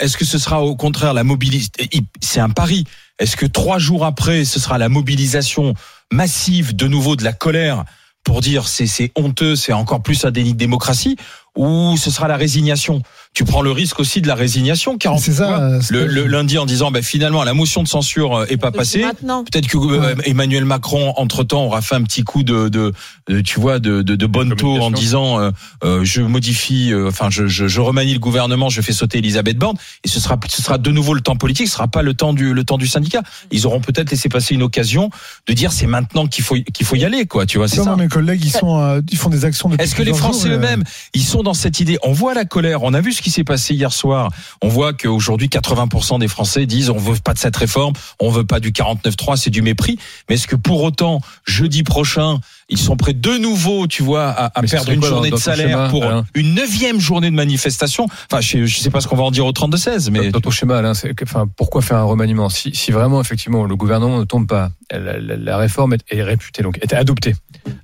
est-ce 0.00 0.16
que 0.16 0.24
ce 0.24 0.38
sera 0.38 0.62
au 0.62 0.74
contraire 0.76 1.12
la 1.12 1.24
mobilisation 1.24 1.72
C'est 2.20 2.40
un 2.40 2.50
pari. 2.50 2.84
Est-ce 3.18 3.36
que 3.36 3.46
trois 3.46 3.78
jours 3.78 4.04
après, 4.04 4.44
ce 4.44 4.60
sera 4.60 4.78
la 4.78 4.88
mobilisation 4.88 5.74
massive 6.12 6.76
de 6.76 6.86
nouveau 6.86 7.16
de 7.16 7.24
la 7.24 7.32
colère 7.32 7.84
pour 8.24 8.40
dire 8.40 8.66
c'est 8.68 8.86
c'est 8.86 9.12
honteux, 9.16 9.54
c'est 9.56 9.72
encore 9.72 10.02
plus 10.02 10.24
un 10.24 10.30
déni 10.30 10.52
de 10.52 10.58
démocratie, 10.58 11.16
ou 11.56 11.96
ce 11.96 12.10
sera 12.10 12.28
la 12.28 12.36
résignation? 12.36 13.02
Tu 13.36 13.44
prends 13.44 13.60
le 13.60 13.70
risque 13.70 14.00
aussi 14.00 14.22
de 14.22 14.28
la 14.28 14.34
résignation, 14.34 14.96
car 14.96 15.18
C'est 15.18 15.34
ça. 15.34 15.60
euh, 15.60 15.78
c'est- 15.82 15.92
le, 15.92 16.06
le 16.06 16.24
lundi 16.24 16.56
en 16.56 16.64
disant 16.64 16.90
bah, 16.90 17.02
finalement 17.02 17.44
la 17.44 17.52
motion 17.52 17.82
de 17.82 17.88
censure 17.88 18.34
euh, 18.34 18.46
est 18.48 18.56
pas 18.56 18.70
passée. 18.72 19.02
Maintenant. 19.02 19.44
Peut-être 19.44 19.66
que 19.68 19.76
euh, 19.76 20.14
Emmanuel 20.24 20.64
Macron, 20.64 21.12
entre 21.18 21.44
temps, 21.44 21.66
aura 21.66 21.82
fait 21.82 21.96
un 21.96 22.02
petit 22.02 22.24
coup 22.24 22.44
de, 22.44 22.70
de, 22.70 22.94
de- 23.28 23.40
tu 23.42 23.60
vois, 23.60 23.78
de, 23.78 24.00
de, 24.00 24.16
de 24.16 24.26
bonne 24.26 24.56
taux 24.56 24.78
en 24.80 24.90
disant, 24.90 25.38
euh, 25.38 25.50
euh, 25.84 26.00
je 26.02 26.22
modifie, 26.22 26.94
euh, 26.94 27.08
enfin, 27.08 27.28
je, 27.28 27.46
je, 27.46 27.68
je 27.68 27.80
remanie 27.82 28.14
le 28.14 28.20
gouvernement, 28.20 28.70
je 28.70 28.80
fais 28.80 28.94
sauter 28.94 29.18
Elisabeth 29.18 29.58
Borne, 29.58 29.76
et 30.02 30.08
ce 30.08 30.18
sera, 30.18 30.38
ce 30.48 30.62
sera 30.62 30.78
de 30.78 30.90
nouveau 30.90 31.12
le 31.12 31.20
temps 31.20 31.36
politique, 31.36 31.66
ce 31.66 31.74
sera 31.74 31.88
pas 31.88 32.00
le 32.00 32.14
temps 32.14 32.32
du, 32.32 32.54
le 32.54 32.64
temps 32.64 32.78
du 32.78 32.86
syndicat. 32.86 33.20
Ils 33.50 33.66
auront 33.66 33.82
peut-être 33.82 34.10
laissé 34.12 34.30
passer 34.30 34.54
une 34.54 34.62
occasion 34.62 35.10
de 35.46 35.52
dire 35.52 35.72
c'est 35.72 35.86
maintenant 35.86 36.26
qu'il 36.26 36.42
faut, 36.42 36.56
qu'il 36.72 36.86
faut 36.86 36.96
y 36.96 37.04
aller, 37.04 37.26
quoi. 37.26 37.44
Tu 37.44 37.58
vois, 37.58 37.68
c'est 37.68 37.82
ça. 37.82 37.96
mes 37.96 38.08
collègues, 38.08 38.42
ils 38.42 38.50
sont, 38.50 38.80
euh, 38.80 39.02
ils 39.10 39.18
font 39.18 39.28
des 39.28 39.44
actions. 39.44 39.70
Est-ce 39.78 39.94
que 39.94 40.02
les 40.02 40.14
Français 40.14 40.48
eux-mêmes, 40.48 40.84
ils 41.12 41.22
sont 41.22 41.42
dans 41.42 41.52
cette 41.52 41.80
idée? 41.80 41.98
On 42.02 42.12
voit 42.14 42.32
la 42.32 42.46
colère. 42.46 42.82
On 42.82 42.94
a 42.94 43.02
vu 43.02 43.12
ce 43.12 43.25
qui 43.26 43.32
s'est 43.32 43.42
passé 43.42 43.74
hier 43.74 43.92
soir. 43.92 44.30
On 44.62 44.68
voit 44.68 44.92
qu'aujourd'hui, 44.92 45.48
80% 45.48 46.20
des 46.20 46.28
Français 46.28 46.64
disent 46.64 46.90
on 46.90 46.96
veut 46.96 47.16
pas 47.16 47.34
de 47.34 47.40
cette 47.40 47.56
réforme, 47.56 47.92
on 48.20 48.30
veut 48.30 48.44
pas 48.46 48.60
du 48.60 48.70
49.3, 48.70 49.36
c'est 49.36 49.50
du 49.50 49.62
mépris. 49.62 49.98
Mais 50.28 50.36
est-ce 50.36 50.46
que 50.46 50.54
pour 50.54 50.84
autant, 50.84 51.20
jeudi 51.44 51.82
prochain, 51.82 52.38
ils 52.68 52.78
sont 52.78 52.96
prêts 52.96 53.14
de 53.14 53.36
nouveau, 53.36 53.88
tu 53.88 54.04
vois, 54.04 54.28
à, 54.30 54.50
perdre 54.62 54.92
une 54.92 55.00
quoi 55.00 55.08
journée 55.08 55.30
de 55.30 55.36
salaire 55.36 55.66
schéma, 55.66 55.88
pour 55.88 56.04
Alain 56.04 56.24
une 56.36 56.54
neuvième 56.54 57.00
journée 57.00 57.30
de 57.30 57.34
manifestation? 57.34 58.06
Enfin, 58.30 58.40
je, 58.40 58.64
je 58.66 58.78
sais 58.78 58.90
pas 58.90 59.00
ce 59.00 59.08
qu'on 59.08 59.16
va 59.16 59.24
en 59.24 59.32
dire 59.32 59.44
au 59.44 59.50
32-16, 59.52 60.10
mais 60.12 60.30
Dans 60.30 60.40
ton 60.40 60.52
schéma, 60.52 60.78
Alain, 60.78 60.92
enfin, 61.24 61.48
pourquoi 61.56 61.82
faire 61.82 61.96
un 61.96 62.04
remaniement? 62.04 62.48
Si, 62.48 62.72
si 62.76 62.92
vraiment, 62.92 63.20
effectivement, 63.20 63.64
le 63.64 63.74
gouvernement 63.74 64.20
ne 64.20 64.24
tombe 64.24 64.46
pas, 64.46 64.70
la, 64.92 65.18
la- 65.18 65.36
la 65.36 65.56
réforme 65.56 65.94
est, 65.94 66.04
est 66.10 66.22
réputée, 66.22 66.62
donc 66.62 66.78
est 66.80 66.92
adoptée. 66.92 67.34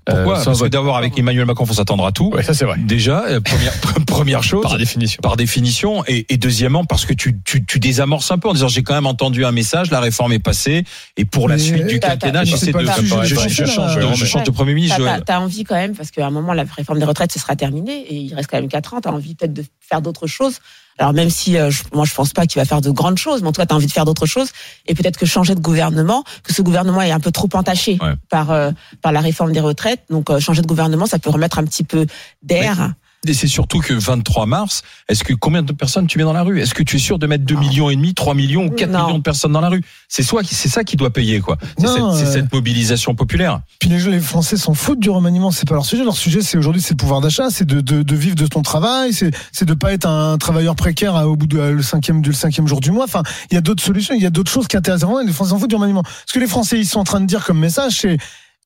Pourquoi 0.05 0.39
euh, 0.39 0.43
sans 0.43 0.51
Parce 0.51 0.63
que 0.63 0.69
d'abord, 0.69 0.97
avec 0.97 1.19
Emmanuel 1.19 1.47
Macron, 1.47 1.67
faut 1.67 1.75
s'attendre 1.75 2.05
à 2.07 2.13
tout. 2.13 2.31
Ouais, 2.31 2.43
ça 2.43 2.55
c'est 2.55 2.65
vrai. 2.65 2.77
Déjà, 2.79 3.25
euh, 3.27 3.41
première, 3.41 3.73
première 4.07 4.43
chose. 4.43 4.63
Par 4.63 4.79
définition. 4.79 5.21
par 5.23 5.37
définition, 5.37 6.05
et, 6.07 6.27
et 6.29 6.37
deuxièmement 6.37 6.85
parce 6.85 7.07
que 7.07 7.13
tu, 7.13 7.39
tu, 7.45 7.65
tu 7.65 7.79
désamorces 7.79 8.31
un 8.31 8.39
peu 8.39 8.49
en 8.49 8.53
disant 8.55 8.69
j'ai 8.69 8.83
quand 8.83 8.95
même 8.95 9.07
entendu 9.07 9.45
un 9.45 9.53
message, 9.53 9.91
la 9.91 10.01
réforme 10.01 10.33
est 10.33 10.39
passée, 10.39 10.85
et 11.17 11.25
pour 11.25 11.49
la 11.49 11.59
suite 11.59 11.87
du 11.87 12.01
quinquennat, 12.01 12.45
j'essaie 12.45 12.73
de, 12.73 12.79
je, 12.81 13.65
change, 13.67 13.99
je 14.17 14.25
change 14.25 14.45
de 14.45 14.51
premier 14.51 14.75
ministre. 14.75 15.01
T'as, 15.25 15.39
envie 15.39 15.65
quand 15.65 15.75
même, 15.75 15.95
parce 15.95 16.11
qu'à 16.11 16.27
un 16.27 16.31
moment, 16.31 16.53
la 16.53 16.65
réforme 16.65 16.99
des 16.99 17.05
retraites, 17.05 17.33
ce 17.33 17.39
sera 17.39 17.57
terminé, 17.57 17.93
et 17.93 18.17
il 18.17 18.35
reste 18.35 18.51
quand 18.51 18.59
même 18.59 18.69
4 18.69 18.95
ans, 18.95 19.01
t'as 19.01 19.11
envie 19.11 19.35
peut-être 19.35 19.53
de 19.53 19.65
faire 19.81 20.03
d'autres 20.03 20.27
choses. 20.27 20.59
Alors 20.99 21.13
même 21.13 21.31
si 21.31 21.57
euh, 21.57 21.71
je- 21.71 21.83
moi 21.93 22.05
je 22.05 22.15
pense 22.15 22.33
pas 22.33 22.47
qu'il 22.47 22.61
va 22.61 22.65
faire 22.65 22.81
de 22.81 22.91
grandes 22.91 23.19
choses, 23.19 23.43
mais 23.43 23.49
en 23.49 23.53
tout 23.53 23.61
cas 23.61 23.67
tu 23.67 23.73
as 23.73 23.77
envie 23.77 23.87
de 23.87 23.93
faire 23.93 24.05
d'autres 24.05 24.27
choses 24.27 24.51
et 24.87 24.95
peut-être 24.95 25.17
que 25.19 25.27
changer 25.27 25.55
de 25.55 25.61
gouvernement, 25.61 26.23
que 26.45 26.53
ce 26.53 26.63
gouvernement 26.63 27.01
est 27.03 27.11
un 27.13 27.21
peu 27.21 27.31
trop 27.33 27.49
entaché 27.55 27.99
Ouais. 28.01 28.15
par 28.29 28.51
euh, 28.51 28.71
par 29.01 29.13
la 29.13 29.21
réforme 29.21 29.53
des 29.53 29.61
retraites, 29.61 30.01
donc 30.11 30.31
euh, 30.31 30.39
changer 30.41 30.63
de 30.63 30.67
gouvernement 30.67 31.07
ça 31.07 31.19
peut 31.19 31.31
remettre 31.31 31.59
un 31.59 31.65
petit 31.65 31.85
peu 31.85 32.07
d'air. 32.43 32.93
Et 33.25 33.35
c'est 33.35 33.47
surtout 33.47 33.79
que 33.79 33.95
23 33.95 34.47
mars, 34.47 34.83
est-ce 35.09 35.23
que 35.23 35.33
combien 35.33 35.63
de 35.63 35.73
personnes 35.73 36.09
tu 36.09 36.19
mets 36.19 36.25
dans 36.25 36.33
la 36.33 36.43
rue? 36.43 36.61
Est-ce 36.61 36.75
que 36.75 36.83
tu 36.83 36.97
es 36.97 36.99
sûr 36.99 37.21
de 37.21 37.29
mettre 37.29 37.45
2 37.45 37.55
Non. 37.55 37.61
millions 37.61 37.89
et 37.91 37.95
demi, 37.95 38.15
3 38.15 38.35
millions 38.35 38.65
ou 38.67 38.71
4 38.71 38.91
Non. 38.91 39.05
millions 39.07 39.19
de 39.19 39.23
personnes 39.23 39.53
dans 39.53 39.61
la 39.61 39.69
rue? 39.69 39.83
C'est 40.09 40.25
soit 40.25 40.43
c'est 40.45 40.69
ça 40.69 40.83
qui 40.83 40.97
doit 40.97 41.13
payer 41.13 41.39
quoi. 41.41 41.57
C'est 41.79 41.87
cette, 41.87 42.45
euh, 42.47 42.49
mobilisation 42.53 43.15
populaire. 43.15 43.61
Puis 43.79 43.89
les, 43.89 43.99
les 44.11 44.19
Français 44.19 44.57
s'en 44.57 44.75
foutent 44.75 44.99
du 44.99 45.09
remaniement, 45.09 45.53
c'est 45.53 45.69
pas 45.69 45.75
leur 45.77 45.85
sujet. 45.87 46.03
Leur 46.03 46.17
sujet, 46.17 46.43
c'est 46.43 46.59
aujourd'hui, 46.59 46.83
c'est 46.83 46.95
le 46.95 46.97
pouvoir 46.97 47.21
d'achat, 47.21 47.49
c'est 47.51 47.65
de, 47.65 47.81
de, 47.81 48.03
de 48.03 48.17
vivre 48.17 48.35
de 48.35 48.47
ton 48.49 48.63
travail, 48.63 49.13
c'est, 49.13 49.31
c'est 49.53 49.67
de 49.67 49.75
pas 49.75 49.93
être 49.93 50.07
un 50.09 50.37
travailleur 50.37 50.75
précaire 50.75 51.15
à- 51.15 51.29
au 51.29 51.37
bout 51.37 51.47
de 51.47 51.61
à 51.61 51.71
le 51.71 51.83
cinquième, 51.83 52.23
du 52.23 52.33
cinquième 52.33 52.67
jour 52.67 52.81
du 52.81 52.91
mois. 52.91 53.05
Enfin, 53.05 53.23
il 53.53 53.55
y 53.55 53.57
a 53.57 53.61
d'autres 53.61 53.85
solutions, 53.85 54.17
il 54.17 54.23
y 54.23 54.27
a 54.27 54.31
d'autres 54.31 54.51
choses 54.51 54.67
qui 54.67 54.77
intéressent 54.77 55.09
vraiment. 55.09 55.25
Les 55.25 55.33
Français 55.33 55.51
s'en 55.51 55.61
foutent 55.61 55.71
du 55.71 55.77
remaniement. 55.77 56.03
Ce 56.27 56.33
que 56.33 56.41
les 56.41 56.49
Français 56.49 56.81
ils 56.81 56.87
sont 56.87 56.99
en 56.99 57.05
train 57.05 57.21
de 57.21 57.27
dire 57.27 57.45
comme 57.45 57.61
message, 57.61 58.01
c'est 58.01 58.17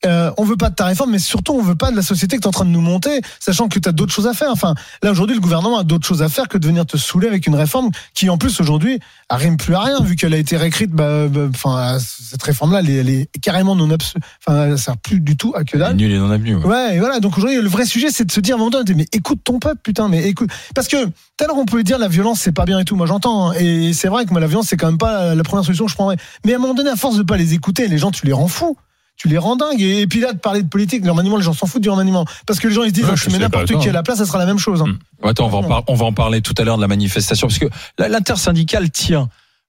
euh, 0.04 0.30
on 0.36 0.44
veut 0.44 0.56
pas 0.56 0.68
de 0.70 0.74
ta 0.74 0.84
réforme, 0.84 1.10
mais 1.12 1.18
surtout 1.18 1.54
on 1.54 1.62
veut 1.62 1.74
pas 1.74 1.90
de 1.90 1.96
la 1.96 2.02
société 2.02 2.36
que 2.36 2.42
tu 2.42 2.46
es 2.46 2.48
en 2.48 2.52
train 2.52 2.64
de 2.64 2.70
nous 2.70 2.80
monter, 2.80 3.20
sachant 3.40 3.68
que 3.68 3.78
tu 3.78 3.88
as 3.88 3.92
d'autres 3.92 4.12
choses 4.12 4.26
à 4.26 4.34
faire. 4.34 4.50
Enfin, 4.50 4.74
là 5.02 5.10
aujourd'hui, 5.10 5.34
le 5.34 5.40
gouvernement 5.40 5.78
a 5.78 5.84
d'autres 5.84 6.06
choses 6.06 6.22
à 6.22 6.28
faire 6.28 6.48
que 6.48 6.58
de 6.58 6.66
venir 6.66 6.84
te 6.86 6.96
saouler 6.96 7.28
avec 7.28 7.46
une 7.46 7.54
réforme 7.54 7.90
qui, 8.14 8.28
en 8.28 8.36
plus 8.38 8.60
aujourd'hui, 8.60 9.00
arrive 9.28 9.56
plus 9.56 9.74
à 9.74 9.80
rien 9.80 10.00
vu 10.00 10.14
qu'elle 10.16 10.34
a 10.34 10.36
été 10.36 10.56
réécrite. 10.56 10.90
Bah, 10.90 11.28
bah, 11.28 11.46
enfin, 11.48 11.98
cette 12.00 12.42
réforme-là, 12.42 12.80
elle, 12.80 12.90
est- 12.90 12.96
elle 12.96 13.10
est 13.10 13.28
carrément 13.40 13.74
non 13.74 13.90
absolue. 13.90 14.22
Enfin, 14.46 14.66
elle 14.66 14.78
sert 14.78 14.96
plus 14.98 15.20
du 15.20 15.36
tout 15.36 15.52
à 15.56 15.64
que 15.64 15.76
dalle. 15.76 15.96
Nul 15.96 16.12
et 16.12 16.18
non 16.18 16.30
avenu. 16.30 16.56
ouais. 16.56 16.64
Ouais, 16.66 16.96
et 16.96 16.98
voilà. 16.98 17.20
Donc 17.20 17.36
aujourd'hui, 17.38 17.60
le 17.60 17.68
vrai 17.68 17.86
sujet, 17.86 18.08
c'est 18.10 18.24
de 18.24 18.32
se 18.32 18.40
dire 18.40 18.54
à 18.54 18.56
un 18.56 18.58
moment 18.58 18.70
donné, 18.70 18.94
mais 18.94 19.06
écoute 19.12 19.40
ton 19.44 19.58
peuple, 19.58 19.80
putain, 19.82 20.08
mais 20.08 20.24
écoute. 20.28 20.50
Parce 20.74 20.88
que 20.88 20.96
l'heure, 20.96 21.56
on 21.56 21.64
pouvait 21.64 21.84
dire 21.84 21.98
la 21.98 22.08
violence, 22.08 22.40
c'est 22.40 22.52
pas 22.52 22.64
bien 22.64 22.78
et 22.78 22.84
tout. 22.84 22.96
Moi, 22.96 23.06
j'entends. 23.06 23.50
hein. 23.50 23.54
Et 23.58 23.92
c'est 23.92 24.08
vrai 24.08 24.24
que 24.26 24.30
moi, 24.30 24.40
la 24.40 24.46
violence, 24.46 24.66
c'est 24.68 24.76
quand 24.76 24.86
même 24.88 24.98
pas 24.98 25.34
la 25.34 25.42
première 25.42 25.64
solution 25.64 25.84
que 25.86 25.90
je 25.90 25.96
prendrais. 25.96 26.16
Mais 26.44 26.52
à 26.52 26.56
un 26.56 26.58
moment 26.58 26.74
donné, 26.74 26.90
à 26.90 26.96
force 26.96 27.16
de 27.16 27.22
pas 27.22 27.36
les 27.36 27.54
écouter, 27.54 27.88
les 27.88 27.98
gens, 27.98 28.10
tu 28.10 28.26
les 28.26 28.32
rends 28.32 28.48
fous. 28.48 28.76
Tu 29.16 29.28
les 29.28 29.38
rends 29.38 29.56
dingues. 29.56 29.80
Et, 29.80 30.02
et 30.02 30.06
puis 30.06 30.20
là, 30.20 30.32
de 30.32 30.38
parler 30.38 30.62
de 30.62 30.68
politique, 30.68 31.04
le 31.04 31.10
remaniement, 31.10 31.36
les 31.38 31.42
gens 31.42 31.54
s'en 31.54 31.66
foutent 31.66 31.82
du 31.82 31.88
remaniement. 31.90 32.26
Parce 32.46 32.60
que 32.60 32.68
les 32.68 32.74
gens, 32.74 32.82
ils 32.82 32.88
se 32.90 32.94
disent, 32.94 33.04
Ouais, 33.04 33.16
je 33.16 33.30
mets 33.30 33.38
n'importe 33.38 33.66
qui 33.80 33.88
à 33.88 33.92
la 33.92 34.02
place, 34.02 34.18
ça 34.18 34.26
sera 34.26 34.38
la 34.38 34.46
même 34.46 34.58
chose. 34.58 34.82
hein. 34.82 34.86
Mm. 35.22 35.26
Attends, 35.28 35.46
on 35.46 35.60
va, 35.62 35.76
en 35.78 35.84
on 35.88 35.94
va 35.94 36.04
en 36.04 36.12
parler 36.12 36.42
tout 36.42 36.54
à 36.58 36.64
l'heure 36.64 36.76
de 36.76 36.82
la 36.82 36.88
manifestation, 36.88 37.48
parce 37.48 37.58
que 37.58 37.66
l'intersyndicale 37.98 38.90
tient 38.90 39.28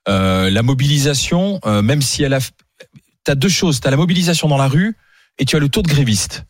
euh, 0.09 0.49
la 0.49 0.63
mobilisation, 0.63 1.59
euh, 1.65 1.81
même 1.81 2.01
si 2.01 2.23
elle 2.23 2.33
a. 2.33 2.39
T'as 3.23 3.35
deux 3.35 3.49
choses. 3.49 3.79
T'as 3.81 3.91
la 3.91 3.97
mobilisation 3.97 4.47
dans 4.47 4.57
la 4.57 4.67
rue 4.69 4.95
et 5.37 5.45
tu 5.45 5.55
as 5.55 5.59
le 5.59 5.67
taux 5.69 5.81
de 5.81 5.89
grévistes, 5.89 6.45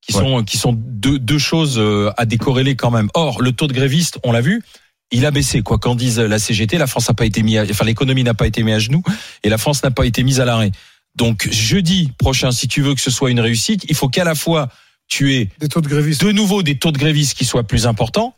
qui 0.00 0.12
sont 0.12 0.42
qui 0.44 0.56
sont 0.58 0.72
deux, 0.76 1.18
deux 1.20 1.38
choses 1.38 1.78
euh, 1.78 2.10
à 2.16 2.26
décorréler 2.26 2.74
quand 2.74 2.90
même. 2.90 3.08
Or, 3.14 3.40
le 3.40 3.52
taux 3.52 3.68
de 3.68 3.72
grévistes, 3.72 4.18
on 4.24 4.32
l'a 4.32 4.40
vu. 4.40 4.62
Il 5.12 5.24
a 5.24 5.30
baissé, 5.30 5.62
quoi 5.62 5.78
qu'en 5.78 5.94
dise 5.94 6.18
la 6.18 6.40
CGT, 6.40 6.78
la 6.78 6.88
France 6.88 7.06
n'a 7.08 7.14
pas 7.14 7.26
été 7.26 7.44
mise, 7.44 7.58
à- 7.58 7.62
enfin 7.70 7.84
l'économie 7.84 8.24
n'a 8.24 8.34
pas 8.34 8.48
été 8.48 8.64
mise 8.64 8.74
à 8.74 8.78
genoux 8.80 9.04
et 9.44 9.48
la 9.48 9.56
France 9.56 9.84
n'a 9.84 9.92
pas 9.92 10.04
été 10.04 10.24
mise 10.24 10.40
à 10.40 10.44
l'arrêt. 10.44 10.72
Donc 11.16 11.48
jeudi 11.50 12.12
prochain, 12.18 12.50
si 12.52 12.68
tu 12.68 12.82
veux 12.82 12.94
que 12.94 13.00
ce 13.00 13.10
soit 13.10 13.30
une 13.30 13.40
réussite, 13.40 13.84
il 13.88 13.94
faut 13.96 14.08
qu'à 14.08 14.24
la 14.24 14.34
fois 14.34 14.68
tu 15.08 15.34
aies 15.34 15.50
Des 15.60 15.68
taux 15.68 15.80
de 15.80 15.88
grévistes. 15.88 16.22
de 16.24 16.32
nouveau 16.32 16.62
des 16.62 16.78
taux 16.78 16.92
de 16.92 16.98
grévistes 16.98 17.36
qui 17.36 17.44
soient 17.44 17.64
plus 17.64 17.86
importants. 17.86 18.34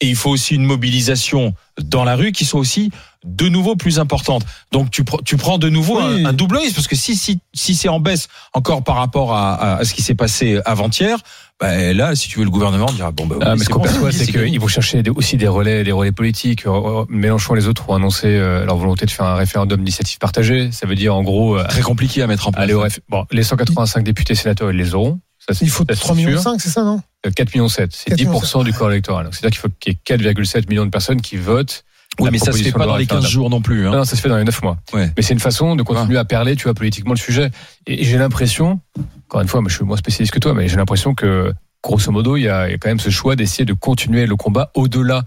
Et 0.00 0.08
il 0.08 0.16
faut 0.16 0.28
aussi 0.28 0.54
une 0.54 0.64
mobilisation 0.64 1.54
dans 1.80 2.04
la 2.04 2.16
rue 2.16 2.30
qui 2.30 2.44
soit 2.44 2.60
aussi 2.60 2.90
de 3.24 3.48
nouveau 3.48 3.76
plus 3.76 3.98
importante. 3.98 4.44
Donc 4.70 4.90
tu, 4.90 5.04
pr- 5.04 5.24
tu 5.24 5.38
prends 5.38 5.56
de 5.56 5.70
nouveau 5.70 5.98
Oui. 6.02 6.22
un, 6.22 6.26
un 6.26 6.32
double 6.34 6.58
risque 6.58 6.74
parce 6.74 6.86
que 6.86 6.96
si 6.96 7.16
si 7.16 7.38
si 7.54 7.74
c'est 7.74 7.88
en 7.88 7.98
baisse 7.98 8.28
encore 8.52 8.84
par 8.84 8.96
rapport 8.96 9.32
à, 9.34 9.54
à, 9.54 9.76
à 9.78 9.84
ce 9.86 9.94
qui 9.94 10.02
s'est 10.02 10.14
passé 10.14 10.60
avant-hier, 10.66 11.18
ben 11.60 11.96
là 11.96 12.14
si 12.14 12.28
tu 12.28 12.38
veux 12.38 12.44
le 12.44 12.50
gouvernement 12.50 12.86
dira 12.92 13.10
bon 13.12 13.26
ben 13.26 13.36
oui, 13.36 13.42
Ah, 13.46 13.56
mais 13.56 13.64
ce 13.64 13.70
qu'on 13.70 13.80
perçoit, 13.80 14.12
c'est 14.12 14.26
qu'ils 14.26 14.60
vont 14.60 14.68
chercher 14.68 15.02
des- 15.02 15.10
aussi 15.10 15.36
des 15.38 15.48
relais, 15.48 15.84
des 15.84 15.92
relais 15.92 16.12
politiques. 16.12 16.66
Euh, 16.66 16.70
euh, 16.70 17.04
Mélenchon 17.08 17.54
et 17.54 17.58
les 17.60 17.66
autres 17.66 17.88
ont 17.88 17.94
annoncé 17.94 18.26
euh, 18.26 18.64
leur 18.66 18.76
volonté 18.76 19.06
de 19.06 19.10
faire 19.10 19.24
un 19.26 19.36
référendum 19.36 19.78
d'initiative 19.78 20.18
partagée. 20.18 20.70
Ça 20.72 20.86
veut 20.86 20.94
dire, 20.94 21.14
en 21.14 21.22
gros, 21.22 21.56
euh, 21.58 21.64
très 21.64 21.80
compliqué 21.80 22.22
à 22.22 22.26
mettre 22.26 22.48
en 22.48 22.52
place. 22.52 22.68
réf- 22.70 22.98
Bon, 23.08 23.24
les 23.30 23.42
185 23.42 24.04
députés 24.04 24.34
sénateurs, 24.34 24.70
ils 24.70 24.76
les 24.76 24.94
auront. 24.94 25.18
Ça, 25.48 25.54
Il 25.62 25.70
faut 25.70 25.84
ça, 25.88 25.94
c'est 25.94 26.00
3 26.00 26.14
millions 26.16 26.30
sûr. 26.32 26.40
5, 26.42 26.60
c'est 26.60 26.68
ça, 26.70 26.82
non? 26.82 27.00
Euh, 27.24 27.30
4 27.30 27.54
millions 27.54 27.68
7. 27.68 27.90
C'est 27.94 28.10
4 28.10 28.18
millions 28.18 28.32
10% 28.40 28.64
du 28.64 28.72
corps 28.72 28.90
électoral. 28.90 29.28
C'est-à-dire 29.30 29.50
qu'il 29.50 29.60
faut 29.60 29.74
qu'il 29.80 29.92
y 29.92 29.96
ait 29.96 29.98
4,7 30.04 30.68
millions 30.68 30.84
de 30.84 30.90
personnes 30.90 31.20
qui 31.22 31.36
votent. 31.36 31.84
Oui, 32.20 32.30
mais 32.32 32.38
ça 32.38 32.52
se 32.52 32.62
fait 32.62 32.72
pas 32.72 32.86
dans 32.86 32.96
les 32.96 33.06
15 33.06 33.16
référendum. 33.16 33.30
jours 33.30 33.50
non 33.50 33.60
plus. 33.60 33.86
Hein. 33.86 33.92
Non, 33.92 34.04
ça 34.04 34.16
se 34.16 34.20
fait 34.20 34.28
dans 34.28 34.36
les 34.36 34.44
9 34.44 34.62
mois. 34.62 34.78
Ouais. 34.92 35.10
Mais 35.16 35.22
c'est 35.22 35.34
une 35.34 35.40
façon 35.40 35.76
de 35.76 35.82
continuer 35.82 36.18
à 36.18 36.24
perler, 36.24 36.56
tu 36.56 36.64
vois, 36.64 36.74
politiquement 36.74 37.12
le 37.12 37.18
sujet. 37.18 37.50
Et 37.86 38.04
j'ai 38.04 38.18
l'impression, 38.18 38.80
encore 39.28 39.40
une 39.40 39.48
fois, 39.48 39.60
moi 39.60 39.70
je 39.70 39.76
suis 39.76 39.84
moins 39.84 39.96
spécialiste 39.96 40.32
que 40.32 40.38
toi, 40.38 40.54
mais 40.54 40.68
j'ai 40.68 40.76
l'impression 40.76 41.14
que, 41.14 41.52
grosso 41.82 42.10
modo, 42.10 42.36
il 42.36 42.42
y 42.42 42.48
a 42.48 42.68
il 42.68 42.72
y 42.72 42.74
a 42.74 42.78
quand 42.78 42.88
même 42.88 43.00
ce 43.00 43.10
choix 43.10 43.36
d'essayer 43.36 43.64
de 43.64 43.74
continuer 43.74 44.26
le 44.26 44.36
combat 44.36 44.70
au-delà, 44.74 45.24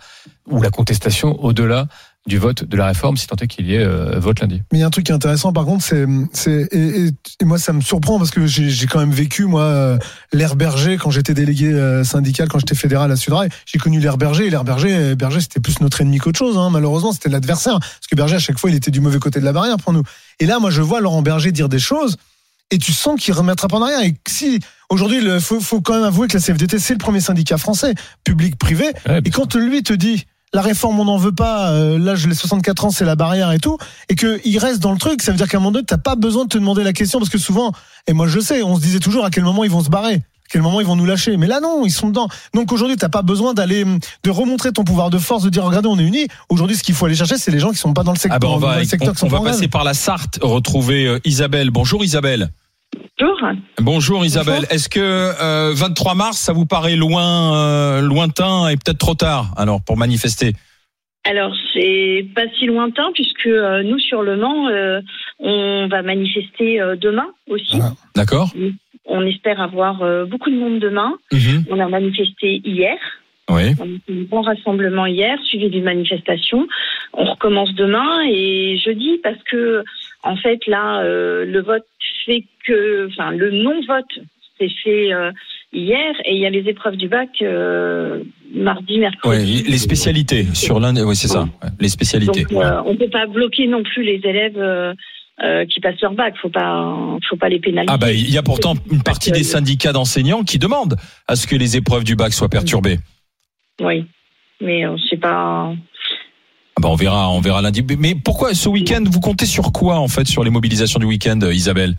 ou 0.48 0.62
la 0.62 0.72
contestation 0.72 1.44
au-delà 1.44 1.88
du 2.28 2.38
vote 2.38 2.64
de 2.66 2.78
la 2.78 2.86
réforme, 2.88 3.18
si 3.18 3.26
tant 3.28 3.38
est 3.38 3.48
qu'il 3.48 3.66
y 3.68 3.76
ait 3.76 3.84
euh, 3.84 4.20
vote 4.20 4.40
lundi. 4.42 4.62
Mais 4.72 4.78
il 4.80 4.82
y 4.82 4.84
a 4.84 4.88
un 4.88 4.90
truc 4.92 5.06
qui 5.06 5.12
est 5.12 5.16
intéressant, 5.16 5.52
par 5.54 5.66
contre, 5.66 5.84
c'est, 5.84 6.06
c'est 6.34 6.68
et, 6.72 7.06
et- 7.06 7.12
et 7.42 7.46
moi 7.46 7.58
ça 7.58 7.72
me 7.74 7.82
surprend 7.82 8.18
parce 8.20 8.30
que 8.30 8.46
j'ai, 8.46 8.70
j'ai 8.70 8.86
quand 8.88 9.00
même 9.00 9.12
vécu 9.12 9.46
moi 9.46 9.62
euh, 9.64 9.98
l'air 10.34 10.56
berger 10.56 10.98
quand 10.98 11.10
j'étais 11.12 11.34
délégué 11.34 11.72
euh, 11.74 12.04
syndical, 12.04 12.48
quand 12.50 12.60
j'étais 12.60 12.76
fédéral 12.76 13.12
à 13.12 13.16
Sudrail. 13.16 13.50
J'ai 13.66 13.80
connu 13.80 14.00
l'air 14.00 14.18
berger 14.18 14.46
et 14.46 14.50
l'air 14.50 14.64
berger, 14.66 14.94
euh, 14.96 15.16
berger 15.16 15.40
c'était 15.40 15.60
plus 15.62 15.80
notre 15.82 16.02
ennemi 16.02 16.18
qu'autre 16.20 16.38
chose. 16.38 16.58
Hein, 16.58 16.70
malheureusement, 16.72 17.14
c'était 17.14 17.30
l'adversaire 17.30 17.80
parce 17.80 18.08
que 18.12 18.16
berger 18.16 18.36
à 18.36 18.40
chaque 18.40 18.60
fois 18.60 18.70
il 18.70 18.76
était 18.76 18.92
du 18.92 19.00
mauvais 19.00 19.20
côté 19.20 19.40
de 19.40 19.46
la 19.46 19.54
barrière 19.54 19.78
pour 19.78 19.94
nous. 19.94 20.04
Et 20.40 20.46
là, 20.46 20.60
moi 20.60 20.70
je 20.72 20.82
vois 20.82 21.00
Laurent 21.02 21.22
Berger 21.22 21.52
dire 21.52 21.70
des 21.70 21.80
choses 21.80 22.18
et 22.70 22.78
tu 22.78 22.92
sens 22.92 23.20
qu'il 23.20 23.34
remettra 23.34 23.68
pas 23.70 23.78
en 23.78 23.82
arrière. 23.82 24.02
Et 24.04 24.14
si 24.28 24.60
aujourd'hui, 24.90 25.20
il 25.24 25.40
faut, 25.40 25.60
faut 25.62 25.82
quand 25.82 25.96
même 25.96 26.04
avouer 26.04 26.28
que 26.28 26.38
la 26.38 26.44
CFDT 26.44 26.78
c'est 26.80 26.94
le 26.94 27.00
premier 27.00 27.22
syndicat 27.22 27.58
français, 27.58 27.96
public-privé. 28.26 28.86
Ouais, 29.08 29.22
Et 29.26 29.30
quand 29.32 29.56
lui 29.56 29.82
te 29.84 29.94
dit 29.94 30.26
la 30.54 30.62
réforme 30.62 31.00
on 31.00 31.06
n'en 31.06 31.18
veut 31.18 31.32
pas, 31.32 31.70
euh, 31.72 31.98
l'âge 32.00 32.28
les 32.28 32.36
64 32.36 32.86
ans 32.86 32.92
c'est 32.92 33.06
la 33.06 33.16
barrière 33.16 33.52
et 33.52 33.60
tout, 33.60 33.78
et 34.10 34.16
qu'il 34.16 34.58
reste 34.58 34.80
dans 34.80 34.92
le 34.92 34.98
truc, 34.98 35.22
ça 35.22 35.32
veut 35.32 35.38
dire 35.38 35.48
qu'à 35.48 35.58
un 35.58 35.60
moment 35.60 35.72
donné 35.72 35.86
t'as 35.86 35.98
pas 35.98 36.16
besoin 36.16 36.46
de 36.46 36.50
te 36.50 36.58
demander 36.58 36.84
la 36.84 36.94
question 36.94 37.20
parce 37.20 37.30
que 37.30 37.38
souvent, 37.38 37.72
et 38.08 38.14
moi 38.14 38.28
je 38.28 38.40
sais, 38.40 38.64
on 38.64 38.76
se 38.76 38.82
disait 38.82 39.00
toujours 39.00 39.26
à 39.26 39.30
quel 39.30 39.44
moment 39.44 39.64
ils 39.64 39.72
vont 39.72 39.84
se 39.84 39.90
barrer. 39.90 40.16
À 40.50 40.52
quel 40.52 40.64
moment 40.64 40.82
ils 40.82 40.88
vont 40.88 40.96
nous 40.96 41.06
lâcher 41.06 41.38
Mais 41.38 41.46
là 41.46 41.60
non, 41.60 41.84
ils 41.86 41.92
sont 41.92 42.10
dedans. 42.10 42.28
Donc 42.56 42.72
aujourd'hui, 42.72 42.98
t'as 42.98 43.08
pas 43.08 43.22
besoin 43.22 43.54
d'aller 43.54 43.86
de 44.24 44.30
remontrer 44.32 44.72
ton 44.72 44.84
pouvoir 44.84 45.12
de 45.12 45.20
force, 45.20 45.44
de 45.44 45.50
dire 45.52 45.64
regardez, 45.64 45.88
on 45.88 46.00
est 46.00 46.04
unis. 46.04 46.28
Aujourd'hui, 46.50 46.76
ce 46.76 46.82
qu'il 46.82 46.96
faut 46.96 47.06
aller 47.06 47.14
chercher, 47.14 47.38
c'est 47.38 47.52
les 47.52 47.60
gens 47.60 47.70
qui 47.70 47.78
sont 47.78 47.94
pas 47.94 48.02
dans 48.02 48.14
le 48.14 48.18
secteur. 48.18 48.38
Ah 48.38 48.40
ben 48.40 48.48
on 48.48 48.58
va, 48.58 48.80
on, 49.22 49.28
va 49.28 49.42
passer 49.42 49.68
par 49.68 49.84
la 49.84 49.94
Sarthe, 49.94 50.40
retrouver 50.42 51.06
euh, 51.06 51.20
Isabelle. 51.24 51.70
Bonjour 51.70 52.04
Isabelle. 52.04 52.50
Bonjour. 53.20 53.52
Bonjour 53.80 54.26
Isabelle. 54.26 54.66
Est-ce 54.70 54.88
que 54.88 55.00
euh, 55.00 55.74
23 55.74 56.16
mars, 56.16 56.38
ça 56.38 56.54
vous 56.54 56.66
paraît 56.66 56.96
loin, 56.96 57.56
euh, 57.56 58.02
lointain 58.02 58.70
et 58.70 58.76
peut-être 58.76 58.98
trop 58.98 59.16
tard 59.16 59.54
alors 59.58 59.82
pour 59.82 59.98
manifester? 59.98 60.54
Alors, 61.26 61.54
c'est 61.74 62.26
pas 62.34 62.46
si 62.58 62.66
lointain 62.66 63.12
puisque 63.14 63.46
euh, 63.48 63.84
nous, 63.84 64.00
sur 64.00 64.22
Le 64.24 64.38
Mans, 64.38 64.68
euh, 64.70 65.02
on 65.40 65.88
va 65.88 66.02
manifester 66.02 66.80
euh, 66.80 66.96
demain 66.96 67.28
aussi. 67.50 67.78
Voilà. 67.78 67.94
D'accord 68.16 68.50
On 69.06 69.26
espère 69.26 69.62
avoir 69.62 69.98
beaucoup 70.28 70.50
de 70.50 70.56
monde 70.56 70.80
demain. 70.80 71.18
Mhm. 71.32 71.66
On 71.70 71.80
a 71.80 71.88
manifesté 71.88 72.62
hier. 72.64 72.98
Oui. 73.50 73.74
On 73.80 73.84
a 73.84 73.88
un 73.88 74.24
bon 74.30 74.42
rassemblement 74.42 75.08
hier, 75.08 75.38
suivi 75.44 75.70
d'une 75.70 75.84
manifestation. 75.84 76.68
On 77.14 77.26
recommence 77.26 77.74
demain 77.74 78.22
et 78.28 78.78
jeudi 78.84 79.20
parce 79.24 79.42
que, 79.50 79.84
en 80.24 80.36
fait, 80.36 80.60
là, 80.68 81.02
euh, 81.04 81.46
le 81.46 81.62
vote 81.62 81.86
fait 82.26 82.44
que, 82.66 83.08
enfin, 83.08 83.32
le 83.32 83.52
non-vote 83.52 84.26
s'est 84.58 84.72
fait 84.84 85.14
euh, 85.14 85.32
hier 85.72 86.14
et 86.26 86.36
il 86.36 86.40
y 86.40 86.46
a 86.46 86.50
les 86.50 86.68
épreuves 86.68 86.98
du 86.98 87.08
bac 87.08 87.30
euh, 87.42 88.24
mardi, 88.54 89.00
mercredi. 89.00 89.30
Ouais, 89.30 89.46
les 89.70 89.78
spécialités 89.78 90.46
sur 90.54 90.80
l'un, 90.80 90.96
oui 91.06 91.16
c'est 91.16 91.30
ça, 91.30 91.44
ouais, 91.44 91.70
les 91.80 91.90
spécialités. 91.90 92.44
Donc, 92.44 92.64
on 92.86 92.96
peut 92.96 93.10
pas 93.10 93.28
bloquer 93.28 93.68
non 93.68 93.84
plus 93.84 94.04
les 94.04 94.22
élèves 94.24 94.58
euh, 94.60 95.66
qui 95.68 95.80
passent 95.80 96.02
leur 96.02 96.14
bac. 96.14 96.36
Faut 96.42 96.50
pas, 96.50 97.18
faut 97.30 97.38
pas 97.38 97.48
les 97.48 97.60
pénaliser. 97.60 97.94
Ah 97.94 97.98
bah 97.98 98.12
il 98.12 98.30
y 98.30 98.38
a 98.38 98.44
pourtant 98.44 98.74
une 98.92 99.04
partie 99.04 99.32
des 99.32 99.44
syndicats 99.44 99.94
d'enseignants 99.94 100.44
qui 100.44 100.60
demandent 100.60 100.98
à 101.28 101.38
ce 101.38 101.48
que 101.48 101.56
les 101.56 101.78
épreuves 101.78 102.04
du 102.04 102.16
bac 102.16 102.34
soient 102.34 102.50
perturbées. 102.50 103.00
Oui, 103.80 104.06
mais 104.60 104.84
c'est 105.10 105.20
pas. 105.20 105.74
Ah 106.80 106.82
bah 106.82 106.90
on 106.92 106.96
verra, 106.96 107.30
on 107.30 107.42
verra 107.42 107.62
lundi. 107.62 107.84
Mais 108.00 108.16
pourquoi 108.16 108.54
ce 108.54 108.70
week-end 108.70 109.04
vous 109.06 109.20
comptez 109.20 109.46
sur 109.46 109.74
quoi 109.74 109.96
en 109.98 110.08
fait 110.08 110.26
sur 110.26 110.46
les 110.46 110.50
mobilisations 110.50 110.98
du 110.98 111.06
week-end, 111.06 111.38
euh, 111.44 111.54
Isabelle? 111.54 111.96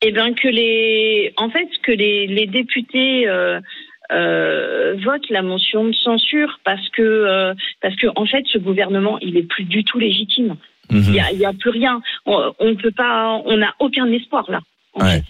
Eh 0.00 0.12
bien 0.12 0.32
que 0.32 0.46
les, 0.46 1.32
en 1.36 1.50
fait, 1.50 1.66
que 1.82 1.90
les, 1.90 2.28
les 2.28 2.46
députés. 2.46 3.26
Euh, 3.26 3.60
euh, 4.12 4.94
votent 5.04 5.28
la 5.30 5.42
motion 5.42 5.84
de 5.84 5.92
censure 5.92 6.60
parce 6.64 6.88
que 6.90 7.02
euh, 7.02 7.54
parce 7.82 7.96
que 7.96 8.06
en 8.14 8.24
fait 8.24 8.44
ce 8.52 8.56
gouvernement 8.58 9.18
il 9.18 9.36
est 9.36 9.42
plus 9.42 9.64
du 9.64 9.82
tout 9.82 9.98
légitime 9.98 10.54
Mhm. 10.92 11.16
il 11.32 11.38
y 11.40 11.44
a, 11.44 11.52
plus 11.52 11.70
rien 11.70 12.00
on, 12.24 12.52
on 12.60 12.76
peut 12.76 12.92
pas 12.92 13.42
on 13.44 13.56
n'a 13.56 13.74
aucun 13.80 14.06
espoir 14.12 14.48
là 14.48 14.60
en 14.94 15.00
Ouais. 15.04 15.16
fait. 15.16 15.24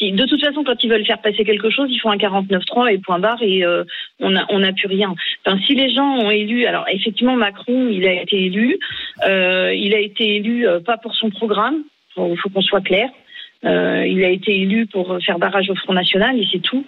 De 0.00 0.24
toute 0.24 0.42
façon, 0.42 0.64
quand 0.64 0.82
ils 0.82 0.88
veulent 0.88 1.04
faire 1.04 1.20
passer 1.20 1.44
quelque 1.44 1.68
chose, 1.68 1.90
ils 1.90 1.98
font 1.98 2.10
un 2.10 2.16
49-3 2.16 2.90
et 2.90 2.98
point 2.98 3.18
barre 3.18 3.42
et 3.42 3.64
euh, 3.64 3.84
on 4.18 4.30
n'a 4.30 4.46
a 4.48 4.72
plus 4.72 4.86
rien. 4.86 5.14
Enfin, 5.44 5.58
si 5.66 5.74
les 5.74 5.90
gens 5.90 6.16
ont 6.16 6.30
élu, 6.30 6.64
alors 6.64 6.86
effectivement 6.88 7.36
Macron, 7.36 7.88
il 7.90 8.06
a 8.06 8.22
été 8.22 8.46
élu, 8.46 8.78
euh, 9.26 9.74
il 9.74 9.94
a 9.94 9.98
été 9.98 10.36
élu 10.36 10.66
euh, 10.66 10.80
pas 10.80 10.96
pour 10.96 11.14
son 11.14 11.28
programme, 11.28 11.82
il 12.16 12.38
faut 12.38 12.48
qu'on 12.48 12.62
soit 12.62 12.80
clair. 12.80 13.10
Il 13.62 14.24
a 14.24 14.30
été 14.30 14.58
élu 14.58 14.86
pour 14.86 15.18
faire 15.22 15.38
barrage 15.38 15.68
au 15.68 15.74
Front 15.74 15.92
National 15.92 16.38
et 16.38 16.48
c'est 16.50 16.60
tout. 16.60 16.86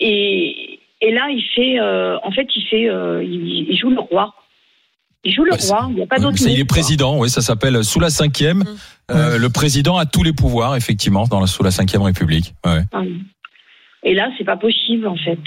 Et, 0.00 0.78
là, 1.00 1.28
il 1.30 1.44
fait, 1.54 1.80
en 1.80 2.30
fait, 2.32 2.48
il 2.56 2.64
fait, 2.66 2.88
il 3.22 3.76
joue 3.76 3.90
le 3.90 4.00
roi. 4.00 4.34
Il 5.24 5.32
joue 5.34 5.44
le 5.44 5.52
Ouais, 5.52 5.58
roi. 5.68 5.86
Il 5.90 5.94
n'y 5.96 6.02
a 6.02 6.06
pas 6.06 6.18
d'autre 6.18 6.36
il 6.46 6.58
est 6.58 6.64
président, 6.64 7.18
oui, 7.18 7.30
ça 7.30 7.42
s'appelle 7.42 7.84
sous 7.84 8.00
la 8.00 8.10
cinquième. 8.10 8.64
Euh, 9.10 9.38
le 9.38 9.50
président 9.50 9.96
a 9.96 10.06
tous 10.06 10.22
les 10.22 10.32
pouvoirs, 10.32 10.74
effectivement, 10.74 11.26
dans 11.26 11.40
la, 11.40 11.46
sous 11.46 11.62
la 11.62 11.70
cinquième 11.70 12.02
République. 12.02 12.54
Ouais. 12.66 12.82
Ah. 12.92 13.02
Et 14.02 14.14
là, 14.14 14.28
c'est 14.36 14.44
pas 14.44 14.56
possible, 14.56 15.06
en 15.06 15.16
fait. 15.16 15.38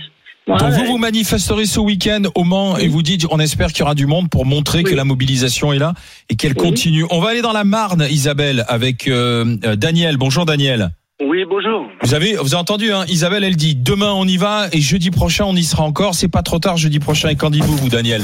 Donc 0.48 0.62
vous 0.62 0.82
euh, 0.82 0.86
vous 0.86 0.98
manifesterez 1.00 1.66
ce 1.66 1.80
week-end 1.80 2.22
au 2.36 2.44
Mans 2.44 2.78
et 2.78 2.88
vous 2.88 3.02
dites, 3.02 3.26
on 3.32 3.40
espère 3.40 3.70
qu'il 3.70 3.80
y 3.80 3.82
aura 3.82 3.96
du 3.96 4.06
monde 4.06 4.30
pour 4.30 4.46
montrer 4.46 4.84
que 4.84 4.94
la 4.94 5.04
mobilisation 5.04 5.74
est 5.74 5.80
là 5.80 5.94
et 6.30 6.36
qu'elle 6.36 6.52
Oui. 6.52 6.58
continue. 6.70 7.04
On 7.10 7.20
va 7.20 7.30
aller 7.30 7.42
dans 7.42 7.52
la 7.52 7.64
Marne, 7.64 8.06
Isabelle, 8.12 8.64
avec 8.68 9.08
euh, 9.08 9.58
euh, 9.66 9.76
Daniel. 9.76 10.18
Bonjour 10.18 10.46
Daniel. 10.46 10.92
Oui, 11.22 11.46
bonjour. 11.46 11.88
Vous 12.04 12.14
avez, 12.14 12.34
vous 12.36 12.54
avez 12.54 12.62
entendu, 12.62 12.92
hein, 12.92 13.06
Isabelle, 13.08 13.46
elle 13.46 13.56
dit 13.56 13.74
demain 13.76 14.12
on 14.14 14.26
y 14.28 14.36
va 14.36 14.68
et 14.74 14.82
jeudi 14.82 15.12
prochain 15.12 15.46
on 15.46 15.56
y 15.56 15.64
sera 15.64 15.84
encore. 15.84 16.14
C'est 16.14 16.28
pas 16.30 16.42
trop 16.44 16.60
tard 16.60 16.76
jeudi 16.76 17.00
prochain. 17.00 17.30
Et 17.30 17.36
qu'en 17.38 17.50
dites-vous, 17.50 17.78
vous, 17.78 17.90
Daniel? 17.90 18.22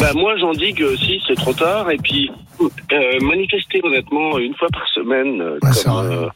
Bah, 0.00 0.12
moi, 0.14 0.36
j'en 0.38 0.52
dis 0.52 0.72
que 0.74 0.96
si, 0.96 1.20
c'est 1.28 1.36
trop 1.36 1.52
tard. 1.52 1.88
Et 1.92 1.98
puis, 1.98 2.32
euh, 2.60 3.18
manifester 3.20 3.80
honnêtement 3.84 4.38
une 4.38 4.54
fois 4.56 4.66
par 4.72 4.84
semaine, 4.92 5.40
euh, 5.40 5.58
comme, 5.84 5.98
euh, 6.10 6.28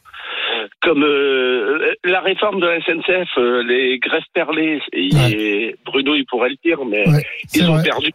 comme 0.81 1.03
euh, 1.03 1.93
la 2.05 2.21
réforme 2.21 2.61
de 2.61 2.67
la 2.67 2.81
SNCF, 2.83 3.29
euh, 3.39 3.65
les 3.65 3.99
grèves 3.99 4.23
perlées, 4.33 4.81
et, 4.93 5.09
et 5.09 5.77
Bruno, 5.85 6.15
il 6.15 6.25
pourrait 6.27 6.51
le 6.51 6.57
dire, 6.65 6.79
mais 6.89 7.05
Ouais, 7.09 7.25
ils 7.53 7.69
ont 7.69 7.75
vrai. 7.75 7.83
perdu. 7.83 8.13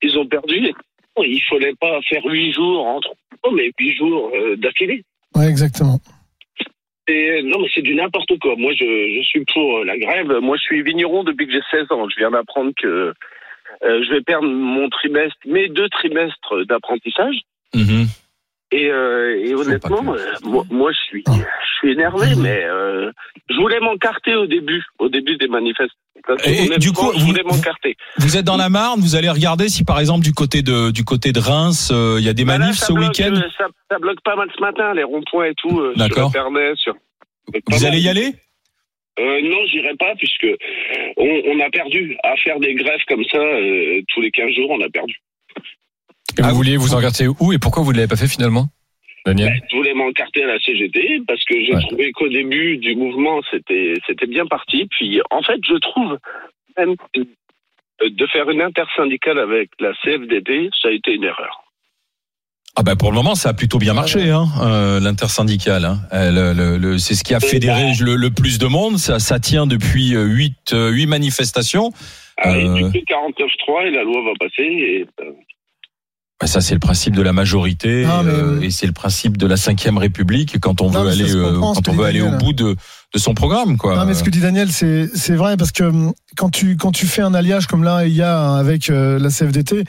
Ils 0.00 0.16
ont 0.16 0.26
perdu. 0.26 0.72
Il 1.18 1.42
fallait 1.50 1.74
pas 1.80 1.98
faire 2.08 2.22
huit 2.24 2.52
jours 2.52 2.86
entre, 2.86 3.08
oh, 3.42 3.50
mais 3.52 3.72
huit 3.80 3.96
jours 3.96 4.30
euh, 4.32 4.54
d'affilée. 4.56 5.04
Ouais, 5.34 5.48
exactement. 5.48 5.98
Et, 7.08 7.42
non, 7.42 7.60
mais 7.60 7.68
c'est 7.74 7.82
du 7.82 7.94
n'importe 7.94 8.38
quoi. 8.38 8.54
Moi, 8.56 8.72
je, 8.74 8.84
je 8.84 9.26
suis 9.26 9.44
pour 9.52 9.78
euh, 9.78 9.84
la 9.84 9.98
grève. 9.98 10.30
Moi, 10.40 10.56
je 10.56 10.62
suis 10.62 10.82
vigneron 10.82 11.24
depuis 11.24 11.46
que 11.46 11.52
j'ai 11.52 11.62
16 11.70 11.90
ans. 11.90 12.08
Je 12.08 12.16
viens 12.16 12.30
d'apprendre 12.30 12.72
que 12.80 13.12
euh, 13.84 14.04
je 14.04 14.10
vais 14.12 14.20
perdre 14.20 14.46
mon 14.46 14.88
trimestre, 14.88 15.36
mes 15.46 15.68
deux 15.68 15.88
trimestres 15.88 16.64
d'apprentissage. 16.66 17.36
Mhm. 17.74 18.06
Et, 18.70 18.90
euh, 18.90 19.38
et 19.44 19.54
honnêtement, 19.54 20.14
euh, 20.14 20.32
moi, 20.44 20.64
moi, 20.70 20.92
je 20.92 20.98
suis, 20.98 21.24
Ah. 21.26 21.32
Suis 21.82 21.92
énervé, 21.92 22.26
mais 22.36 22.62
euh, 22.64 23.10
je 23.50 23.56
voulais 23.56 23.80
m'encarter 23.80 24.34
au 24.34 24.46
début, 24.46 24.82
au 24.98 25.08
début 25.08 25.36
des 25.36 25.48
manifestations. 25.48 25.96
Et- 26.44 26.78
du 26.78 26.92
coup, 26.92 27.10
je 27.14 27.18
vous- 27.20 27.26
voulais 27.26 27.42
m'encarter. 27.42 27.96
Vous 28.18 28.36
êtes 28.36 28.44
dans 28.44 28.56
la 28.56 28.68
Marne, 28.68 29.00
vous 29.00 29.16
allez 29.16 29.28
regarder 29.28 29.68
si 29.68 29.82
par 29.84 29.98
exemple 29.98 30.22
du 30.24 30.32
côté 30.32 30.62
de 30.62 30.90
du 30.92 31.04
côté 31.04 31.32
de 31.32 31.40
Reims, 31.40 31.90
euh, 31.92 32.16
il 32.20 32.24
y 32.24 32.28
a 32.28 32.32
des 32.32 32.44
Bah 32.44 32.58
manifs 32.58 32.76
ce 32.78 32.92
week-end. 32.92 33.34
euh, 33.34 33.48
Ça, 33.58 33.66
ça 33.90 33.98
bloque 33.98 34.20
pas 34.24 34.36
mal 34.36 34.48
ce 34.56 34.60
matin, 34.60 34.94
les 34.94 35.02
ronds-points 35.02 35.46
et 35.46 35.54
tout, 35.56 35.80
euh, 35.80 35.92
sur 35.94 35.98
D'accord. 36.08 36.28
Internet, 36.28 36.76
sur. 36.76 36.94
Vous 37.68 37.84
allez 37.84 37.98
y 38.00 38.08
aller 38.08 38.32
Euh, 39.18 39.40
non, 39.42 39.58
j'irai 39.70 39.94
pas 39.98 40.14
puisque 40.16 40.46
on, 41.16 41.42
on 41.48 41.60
a 41.60 41.68
perdu 41.70 42.16
à 42.22 42.36
faire 42.36 42.58
des 42.60 42.74
grèves 42.74 43.00
comme 43.08 43.24
ça 43.30 43.38
euh, 43.38 44.00
tous 44.08 44.20
les 44.20 44.30
15 44.30 44.50
jours, 44.54 44.70
on 44.70 44.80
a 44.80 44.88
perdu. 44.88 45.16
Et 46.38 46.42
vous 46.42 46.48
Ah, 46.48 46.52
vouliez 46.52 46.76
vous 46.78 46.94
encarter 46.94 47.26
où 47.28 47.52
et 47.52 47.58
pourquoi 47.58 47.82
vous 47.82 47.92
ne 47.92 47.96
l'avez 47.98 48.08
pas 48.08 48.16
fait 48.16 48.28
finalement? 48.28 48.66
Daniel 49.26 49.60
Je 49.70 49.76
voulais 49.76 49.94
m'encarter 49.94 50.42
à 50.44 50.46
la 50.48 50.58
CGT 50.60 51.20
parce 51.26 51.44
que 51.44 51.54
j'ai 51.64 51.74
Ouais. 51.74 51.82
trouvé 51.82 52.12
qu'au 52.12 52.28
début 52.28 52.76
du 52.78 52.94
mouvement 52.96 53.40
c'était 53.50 53.94
c'était 54.06 54.26
bien 54.26 54.46
parti. 54.46 54.86
Puis 54.90 55.20
en 55.30 55.42
fait, 55.42 55.60
je 55.66 55.74
trouve 55.78 56.18
même 56.76 56.96
que 57.14 57.20
de 58.08 58.26
faire 58.28 58.50
une 58.50 58.62
intersyndicale 58.62 59.38
avec 59.38 59.70
la 59.78 59.92
CFDT, 60.02 60.70
ça 60.80 60.88
a 60.88 60.90
été 60.90 61.12
une 61.14 61.24
erreur. 61.24 61.62
Ah 62.74 62.82
bah 62.82 62.96
pour 62.96 63.10
le 63.10 63.16
moment 63.16 63.34
ça 63.34 63.50
a 63.50 63.54
plutôt 63.54 63.78
bien 63.78 63.92
marché 63.92 64.30
hein, 64.30 64.46
euh, 64.62 64.98
l'intersyndicale. 64.98 65.84
Hein. 65.84 65.98
Euh, 66.14 66.30
le- 66.32 66.52
le- 66.58 66.78
le- 66.78 66.98
c'est 66.98 67.14
ce 67.14 67.22
qui 67.22 67.34
a 67.34 67.40
fédéré 67.40 67.92
le, 68.00 68.16
le 68.16 68.30
plus 68.30 68.58
de 68.58 68.66
monde. 68.66 68.96
Ça, 68.96 69.18
ça 69.18 69.38
tient 69.38 69.66
depuis 69.66 70.16
euh, 70.16 70.24
huit 70.24 70.72
euh, 70.72 70.88
huit 70.90 71.06
manifestations. 71.06 71.90
Ah, 72.38 72.54
Euh. 72.54 72.60
Il 72.62 72.70
n'y 72.72 72.90
plus 72.90 73.00
que 73.02 73.12
49.3 73.12 73.86
et 73.86 73.90
la 73.90 74.02
loi 74.04 74.22
va 74.24 74.32
passer. 74.40 74.62
Et, 74.64 75.06
ça 76.46 76.60
c'est 76.60 76.74
le 76.74 76.80
principe 76.80 77.14
de 77.14 77.22
la 77.22 77.32
majorité 77.32 78.04
Non, 78.04 78.22
mais- 78.22 78.30
euh, 78.32 78.60
et 78.60 78.70
c'est 78.70 78.86
le 78.86 78.92
principe 78.92 79.36
de 79.36 79.46
la 79.46 79.56
cinquième 79.56 79.98
République 79.98 80.58
quand 80.60 80.80
on 80.80 80.90
Non, 80.90 81.02
veut 81.04 81.10
aller 81.10 81.34
euh, 81.34 81.52
comprend, 81.54 81.74
quand 81.74 81.88
on 81.88 81.92
veut 81.92 82.04
aller 82.04 82.20
au 82.22 82.30
bout 82.38 82.52
de 82.52 82.76
de 83.14 83.18
son 83.18 83.34
programme 83.34 83.76
quoi. 83.76 83.94
Non, 83.96 84.06
mais 84.06 84.14
ce 84.14 84.24
que 84.24 84.30
dit 84.30 84.40
Daniel, 84.40 84.70
c'est 84.72 85.34
vrai 85.36 85.56
parce 85.58 85.70
que 85.72 85.84
hum, 85.84 86.12
quand 86.36 86.48
tu 86.50 86.76
quand 86.76 86.92
tu 86.92 87.06
fais 87.06 87.22
un 87.22 87.34
alliage 87.34 87.66
comme 87.66 87.84
là 87.84 88.06
il 88.06 88.14
y 88.14 88.22
a 88.22 88.54
avec 88.54 88.88
euh, 88.90 89.18
la 89.18 89.28
CFDT, 89.28 89.84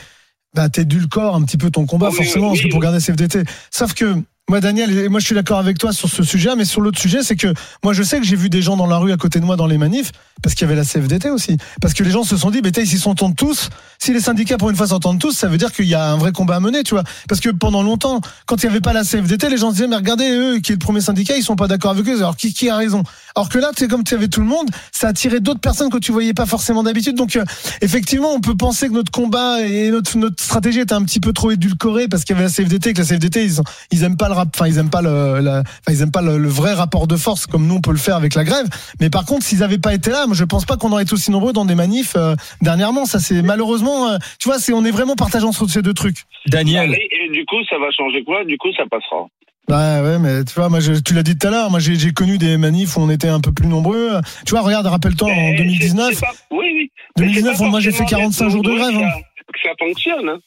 bah 0.55 0.69
t'édulcores 0.69 1.35
un 1.35 1.43
petit 1.43 1.57
peu 1.57 1.71
ton 1.71 1.85
combat 1.85 2.07
Ah 2.09 2.11
oui, 2.11 2.23
forcément 2.25 2.47
oui, 2.47 2.51
parce 2.51 2.59
que 2.61 2.65
oui. 2.65 2.71
pour 2.71 2.81
garder 2.81 2.99
CFDT. 2.99 3.43
Sauf 3.71 3.93
que 3.93 4.15
moi 4.49 4.59
Daniel 4.59 4.91
et 4.97 5.09
moi 5.09 5.19
je 5.19 5.25
suis 5.25 5.35
d'accord 5.35 5.59
avec 5.59 5.77
toi 5.77 5.93
sur 5.93 6.09
ce 6.09 6.23
sujet, 6.23 6.55
mais 6.55 6.65
sur 6.65 6.81
l'autre 6.81 6.99
sujet 6.99 7.23
c'est 7.23 7.35
que 7.35 7.53
moi 7.83 7.93
je 7.93 8.03
sais 8.03 8.19
que 8.19 8.25
j'ai 8.25 8.35
vu 8.35 8.49
des 8.49 8.61
gens 8.61 8.75
dans 8.75 8.87
la 8.87 8.97
rue 8.97 9.13
à 9.13 9.17
côté 9.17 9.39
de 9.39 9.45
moi 9.45 9.55
dans 9.55 9.67
les 9.67 9.77
manifs 9.77 10.11
parce 10.43 10.55
qu'il 10.55 10.67
y 10.67 10.69
avait 10.69 10.75
la 10.75 10.85
CFDT 10.85 11.29
aussi, 11.29 11.57
parce 11.81 11.93
que 11.93 12.03
les 12.03 12.11
gens 12.11 12.23
se 12.23 12.35
sont 12.35 12.51
dit, 12.51 12.61
bah 12.61 12.69
ils 12.75 12.99
s'entendent 12.99 13.35
tous. 13.35 13.69
Si 13.97 14.13
les 14.13 14.19
syndicats 14.19 14.57
pour 14.57 14.69
une 14.69 14.75
fois 14.75 14.87
s'entendent 14.87 15.19
tous, 15.19 15.31
ça 15.31 15.47
veut 15.47 15.57
dire 15.57 15.71
qu'il 15.71 15.85
y 15.85 15.95
a 15.95 16.11
un 16.11 16.17
vrai 16.17 16.33
combat 16.33 16.57
à 16.57 16.59
mener, 16.59 16.83
tu 16.83 16.93
vois. 16.93 17.03
Parce 17.29 17.39
que 17.39 17.49
pendant 17.49 17.81
longtemps, 17.81 18.19
quand 18.45 18.61
il 18.61 18.65
n'y 18.65 18.71
avait 18.71 18.81
pas 18.81 18.91
la 18.91 19.03
CFDT, 19.03 19.49
les 19.49 19.57
gens 19.57 19.69
se 19.69 19.75
disaient, 19.75 19.87
mais 19.87 19.95
regardez 19.95 20.29
eux 20.29 20.59
qui 20.59 20.73
est 20.73 20.75
le 20.75 20.79
premier 20.79 20.99
syndicat, 20.99 21.37
ils 21.37 21.43
sont 21.43 21.55
pas 21.55 21.67
d'accord 21.67 21.91
avec 21.91 22.05
eux. 22.07 22.17
Alors 22.17 22.35
qui 22.35 22.69
a 22.69 22.75
raison? 22.75 23.03
Alors 23.35 23.49
que 23.49 23.57
là, 23.57 23.71
c'est 23.75 23.87
comme 23.87 24.03
tu 24.03 24.13
avais 24.13 24.27
tout 24.27 24.41
le 24.41 24.47
monde, 24.47 24.69
ça 24.91 25.07
a 25.07 25.09
attiré 25.09 25.39
d'autres 25.39 25.59
personnes 25.59 25.89
que 25.89 25.97
tu 25.97 26.11
voyais 26.11 26.33
pas 26.33 26.45
forcément 26.45 26.83
d'habitude. 26.83 27.15
Donc 27.15 27.35
euh, 27.35 27.43
effectivement, 27.81 28.33
on 28.33 28.41
peut 28.41 28.55
penser 28.55 28.87
que 28.87 28.93
notre 28.93 29.11
combat 29.11 29.61
et 29.61 29.89
notre, 29.89 30.17
notre 30.17 30.41
stratégie 30.41 30.81
était 30.81 30.93
un 30.93 31.03
petit 31.03 31.19
peu 31.19 31.33
trop 31.33 31.51
édulcorée 31.51 32.07
parce 32.07 32.23
qu'il 32.23 32.35
y 32.35 32.39
avait 32.39 32.47
la 32.47 32.53
CFDT, 32.53 32.93
que 32.93 32.99
la 32.99 33.07
CFDT 33.07 33.45
ils, 33.45 33.61
ils 33.91 34.03
aiment 34.03 34.17
pas 34.17 34.27
le 34.27 34.35
rap, 34.35 34.49
enfin 34.53 34.67
ils 34.67 34.77
aiment 34.77 34.89
pas 34.89 35.01
le, 35.01 35.39
la, 35.39 35.59
enfin, 35.59 35.89
ils 35.89 36.01
aiment 36.01 36.11
pas 36.11 36.21
le, 36.21 36.37
le, 36.37 36.47
vrai 36.47 36.73
rapport 36.73 37.07
de 37.07 37.15
force 37.15 37.47
comme 37.47 37.65
nous 37.65 37.75
on 37.75 37.81
peut 37.81 37.91
le 37.91 37.97
faire 37.97 38.15
avec 38.15 38.35
la 38.35 38.43
grève. 38.43 38.67
Mais 38.99 39.09
par 39.09 39.25
contre, 39.25 39.43
s'ils 39.43 39.63
avaient 39.63 39.79
pas 39.79 39.93
été 39.93 40.11
là, 40.11 40.27
moi 40.27 40.35
je 40.35 40.43
pense 40.43 40.65
pas 40.65 40.77
qu'on 40.77 40.91
aurait 40.91 41.03
été 41.03 41.13
aussi 41.13 41.31
nombreux 41.31 41.53
dans 41.53 41.65
des 41.65 41.75
manifs 41.75 42.13
euh, 42.15 42.35
dernièrement. 42.61 43.05
Ça 43.05 43.19
c'est 43.19 43.41
malheureusement, 43.41 44.09
euh, 44.09 44.17
tu 44.39 44.47
vois, 44.47 44.59
c'est 44.59 44.73
on 44.73 44.85
est 44.85 44.91
vraiment 44.91 45.15
partageant 45.15 45.51
sur 45.51 45.69
ces 45.69 45.81
deux 45.81 45.93
trucs. 45.93 46.25
Daniel. 46.47 46.93
Et, 46.93 47.09
et 47.25 47.29
du 47.29 47.45
coup, 47.45 47.63
ça 47.69 47.77
va 47.79 47.89
changer 47.91 48.23
quoi? 48.23 48.45
Du 48.45 48.57
coup, 48.57 48.71
ça 48.77 48.83
passera. 48.89 49.27
Bah 49.67 50.01
ouais, 50.03 50.19
mais 50.19 50.43
tu 50.43 50.53
vois, 50.55 50.67
moi, 50.69 50.79
je, 50.81 50.93
tu 50.93 51.13
l'as 51.13 51.23
dit 51.23 51.37
tout 51.37 51.47
à 51.47 51.51
l'heure, 51.51 51.71
moi 51.71 51.79
j'ai 51.79 51.95
j'ai 51.95 52.11
connu 52.11 52.37
des 52.37 52.57
manifs 52.57 52.97
où 52.97 53.01
on 53.01 53.09
était 53.09 53.29
un 53.29 53.39
peu 53.39 53.51
plus 53.53 53.67
nombreux. 53.67 54.19
Tu 54.45 54.51
vois, 54.51 54.61
regarde, 54.61 54.85
rappelle-toi 54.87 55.29
en 55.29 55.35
Mais 55.35 55.55
2019. 55.55 56.09
c'est- 56.09 56.15
c'est 56.15 56.21
pas- 56.21 56.31
Oui, 56.51 56.65
oui. 56.73 56.91
Mais 57.17 57.25
2019, 57.27 57.55
c'est 57.57 57.63
pas 57.63 57.69
moi 57.69 57.79
j'ai 57.79 57.91
fait 57.91 57.97
forcément 57.99 58.19
45 58.21 58.49
jours 58.49 58.61
de 58.63 58.71
grève. 58.75 58.91
nombreux 58.91 59.05
hein. 59.07 59.21
Que 59.53 59.59
ça, 59.63 59.69
ça 59.69 59.85
fonctionne. 59.85 60.29
Hein. 60.29 60.39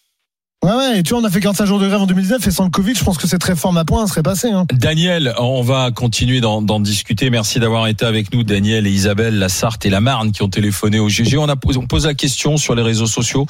Ouais, 0.65 0.73
ouais, 0.73 0.99
et 0.99 1.03
tu 1.03 1.11
vois, 1.11 1.21
on 1.21 1.25
a 1.25 1.31
fait 1.31 1.41
45 1.41 1.65
jours 1.67 1.79
de 1.79 1.87
grève 1.87 2.01
en 2.01 2.07
2019 2.07 2.47
et 2.47 2.51
sans 2.51 2.65
le 2.65 2.71
Covid, 2.71 2.95
je 2.95 3.05
pense 3.05 3.19
que 3.19 3.27
cette 3.27 3.45
réforme 3.45 3.77
à 3.79 3.85
point 3.85 4.07
serait 4.07 4.23
passée. 4.23 4.51
Hein. 4.51 4.67
Daniel, 4.73 5.35
on 5.39 5.63
va 5.63 5.91
continuer 5.93 6.41
d'en 6.41 6.61
d'en 6.61 6.81
discuter. 6.81 7.31
Merci 7.31 7.59
d'avoir 7.61 7.87
été 7.87 8.05
avec 8.05 8.33
nous, 8.35 8.43
Daniel 8.43 8.87
et 8.87 8.91
Isabelle, 8.91 9.39
la 9.39 9.49
Sarthe 9.49 9.87
et 9.87 9.91
la 9.91 10.01
Marne 10.01 10.33
qui 10.33 10.43
ont 10.43 10.49
téléphoné 10.49 10.99
au 10.99 11.09
GG. 11.09 11.39
On 11.39 11.49
a 11.49 11.57
posé, 11.57 11.79
on 11.79 11.87
pose 11.87 12.07
la 12.07 12.15
question 12.15 12.57
sur 12.59 12.75
les 12.75 12.83
réseaux 12.83 13.07
sociaux. 13.07 13.47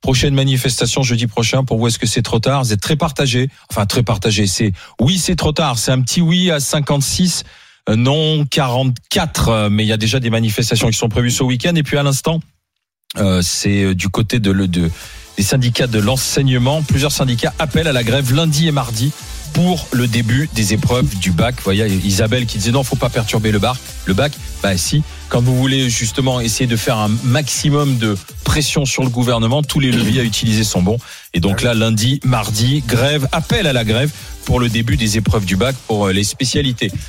Prochaine 0.00 0.34
manifestation 0.34 1.02
jeudi 1.02 1.26
prochain. 1.26 1.64
Pour 1.64 1.78
vous, 1.78 1.88
est-ce 1.88 1.98
que 1.98 2.06
c'est 2.06 2.22
trop 2.22 2.38
tard? 2.38 2.64
Vous 2.64 2.72
êtes 2.72 2.80
très 2.80 2.96
partagé. 2.96 3.50
Enfin, 3.70 3.84
très 3.84 4.02
partagé. 4.02 4.46
C'est 4.46 4.72
oui, 5.00 5.18
c'est 5.18 5.36
trop 5.36 5.52
tard. 5.52 5.78
C'est 5.78 5.92
un 5.92 6.00
petit 6.00 6.22
oui 6.22 6.50
à 6.50 6.58
56, 6.58 7.44
euh, 7.90 7.96
non 7.96 8.46
44. 8.46 9.48
euh, 9.48 9.68
Mais 9.70 9.84
il 9.84 9.88
y 9.88 9.92
a 9.92 9.98
déjà 9.98 10.18
des 10.18 10.30
manifestations 10.30 10.88
qui 10.88 10.96
sont 10.96 11.08
prévues 11.10 11.30
ce 11.30 11.42
week-end. 11.42 11.74
Et 11.74 11.82
puis 11.82 11.98
à 11.98 12.02
l'instant, 12.02 12.40
euh, 13.18 13.42
c'est 13.42 13.94
du 13.94 14.08
côté 14.08 14.38
de, 14.38 14.52
de 14.52 14.90
des 15.36 15.42
syndicats 15.42 15.86
de 15.86 15.98
l'enseignement. 15.98 16.82
Plusieurs 16.82 17.12
syndicats 17.12 17.54
appellent 17.58 17.86
à 17.88 17.92
la 17.92 18.02
grève 18.02 18.34
lundi 18.34 18.68
et 18.68 18.72
mardi 18.72 19.12
pour 19.52 19.86
le 19.92 20.06
début 20.06 20.48
des 20.54 20.72
épreuves 20.72 21.14
du 21.18 21.30
bac. 21.30 21.56
Vous 21.56 21.64
voyez, 21.64 21.86
Isabelle 21.86 22.46
qui 22.46 22.58
disait 22.58 22.72
non, 22.72 22.82
faut 22.82 22.96
pas 22.96 23.10
perturber 23.10 23.52
le 23.52 23.58
bac. 23.58 23.76
Le 24.06 24.14
bac, 24.14 24.32
bah 24.62 24.76
si. 24.76 25.02
Quand 25.28 25.40
vous 25.40 25.56
voulez 25.56 25.88
justement 25.88 26.40
essayer 26.40 26.66
de 26.66 26.76
faire 26.76 26.98
un 26.98 27.10
maximum 27.24 27.98
de 27.98 28.16
pression 28.44 28.84
sur 28.84 29.02
le 29.04 29.10
gouvernement, 29.10 29.62
tous 29.62 29.78
les 29.78 29.92
leviers 29.92 30.20
à 30.20 30.24
utiliser 30.24 30.64
sont 30.64 30.82
bons. 30.82 30.98
Et 31.34 31.40
donc 31.40 31.62
là, 31.62 31.74
lundi, 31.74 32.20
mardi, 32.24 32.82
grève, 32.86 33.28
appel 33.30 33.66
à 33.66 33.72
la 33.72 33.84
grève 33.84 34.10
pour 34.44 34.58
le 34.58 34.68
début 34.68 34.96
des 34.96 35.16
épreuves 35.16 35.44
du 35.44 35.56
bac 35.56 35.76
pour 35.86 36.06
euh, 36.06 36.12
les 36.12 36.24
spécialités. 36.24 36.90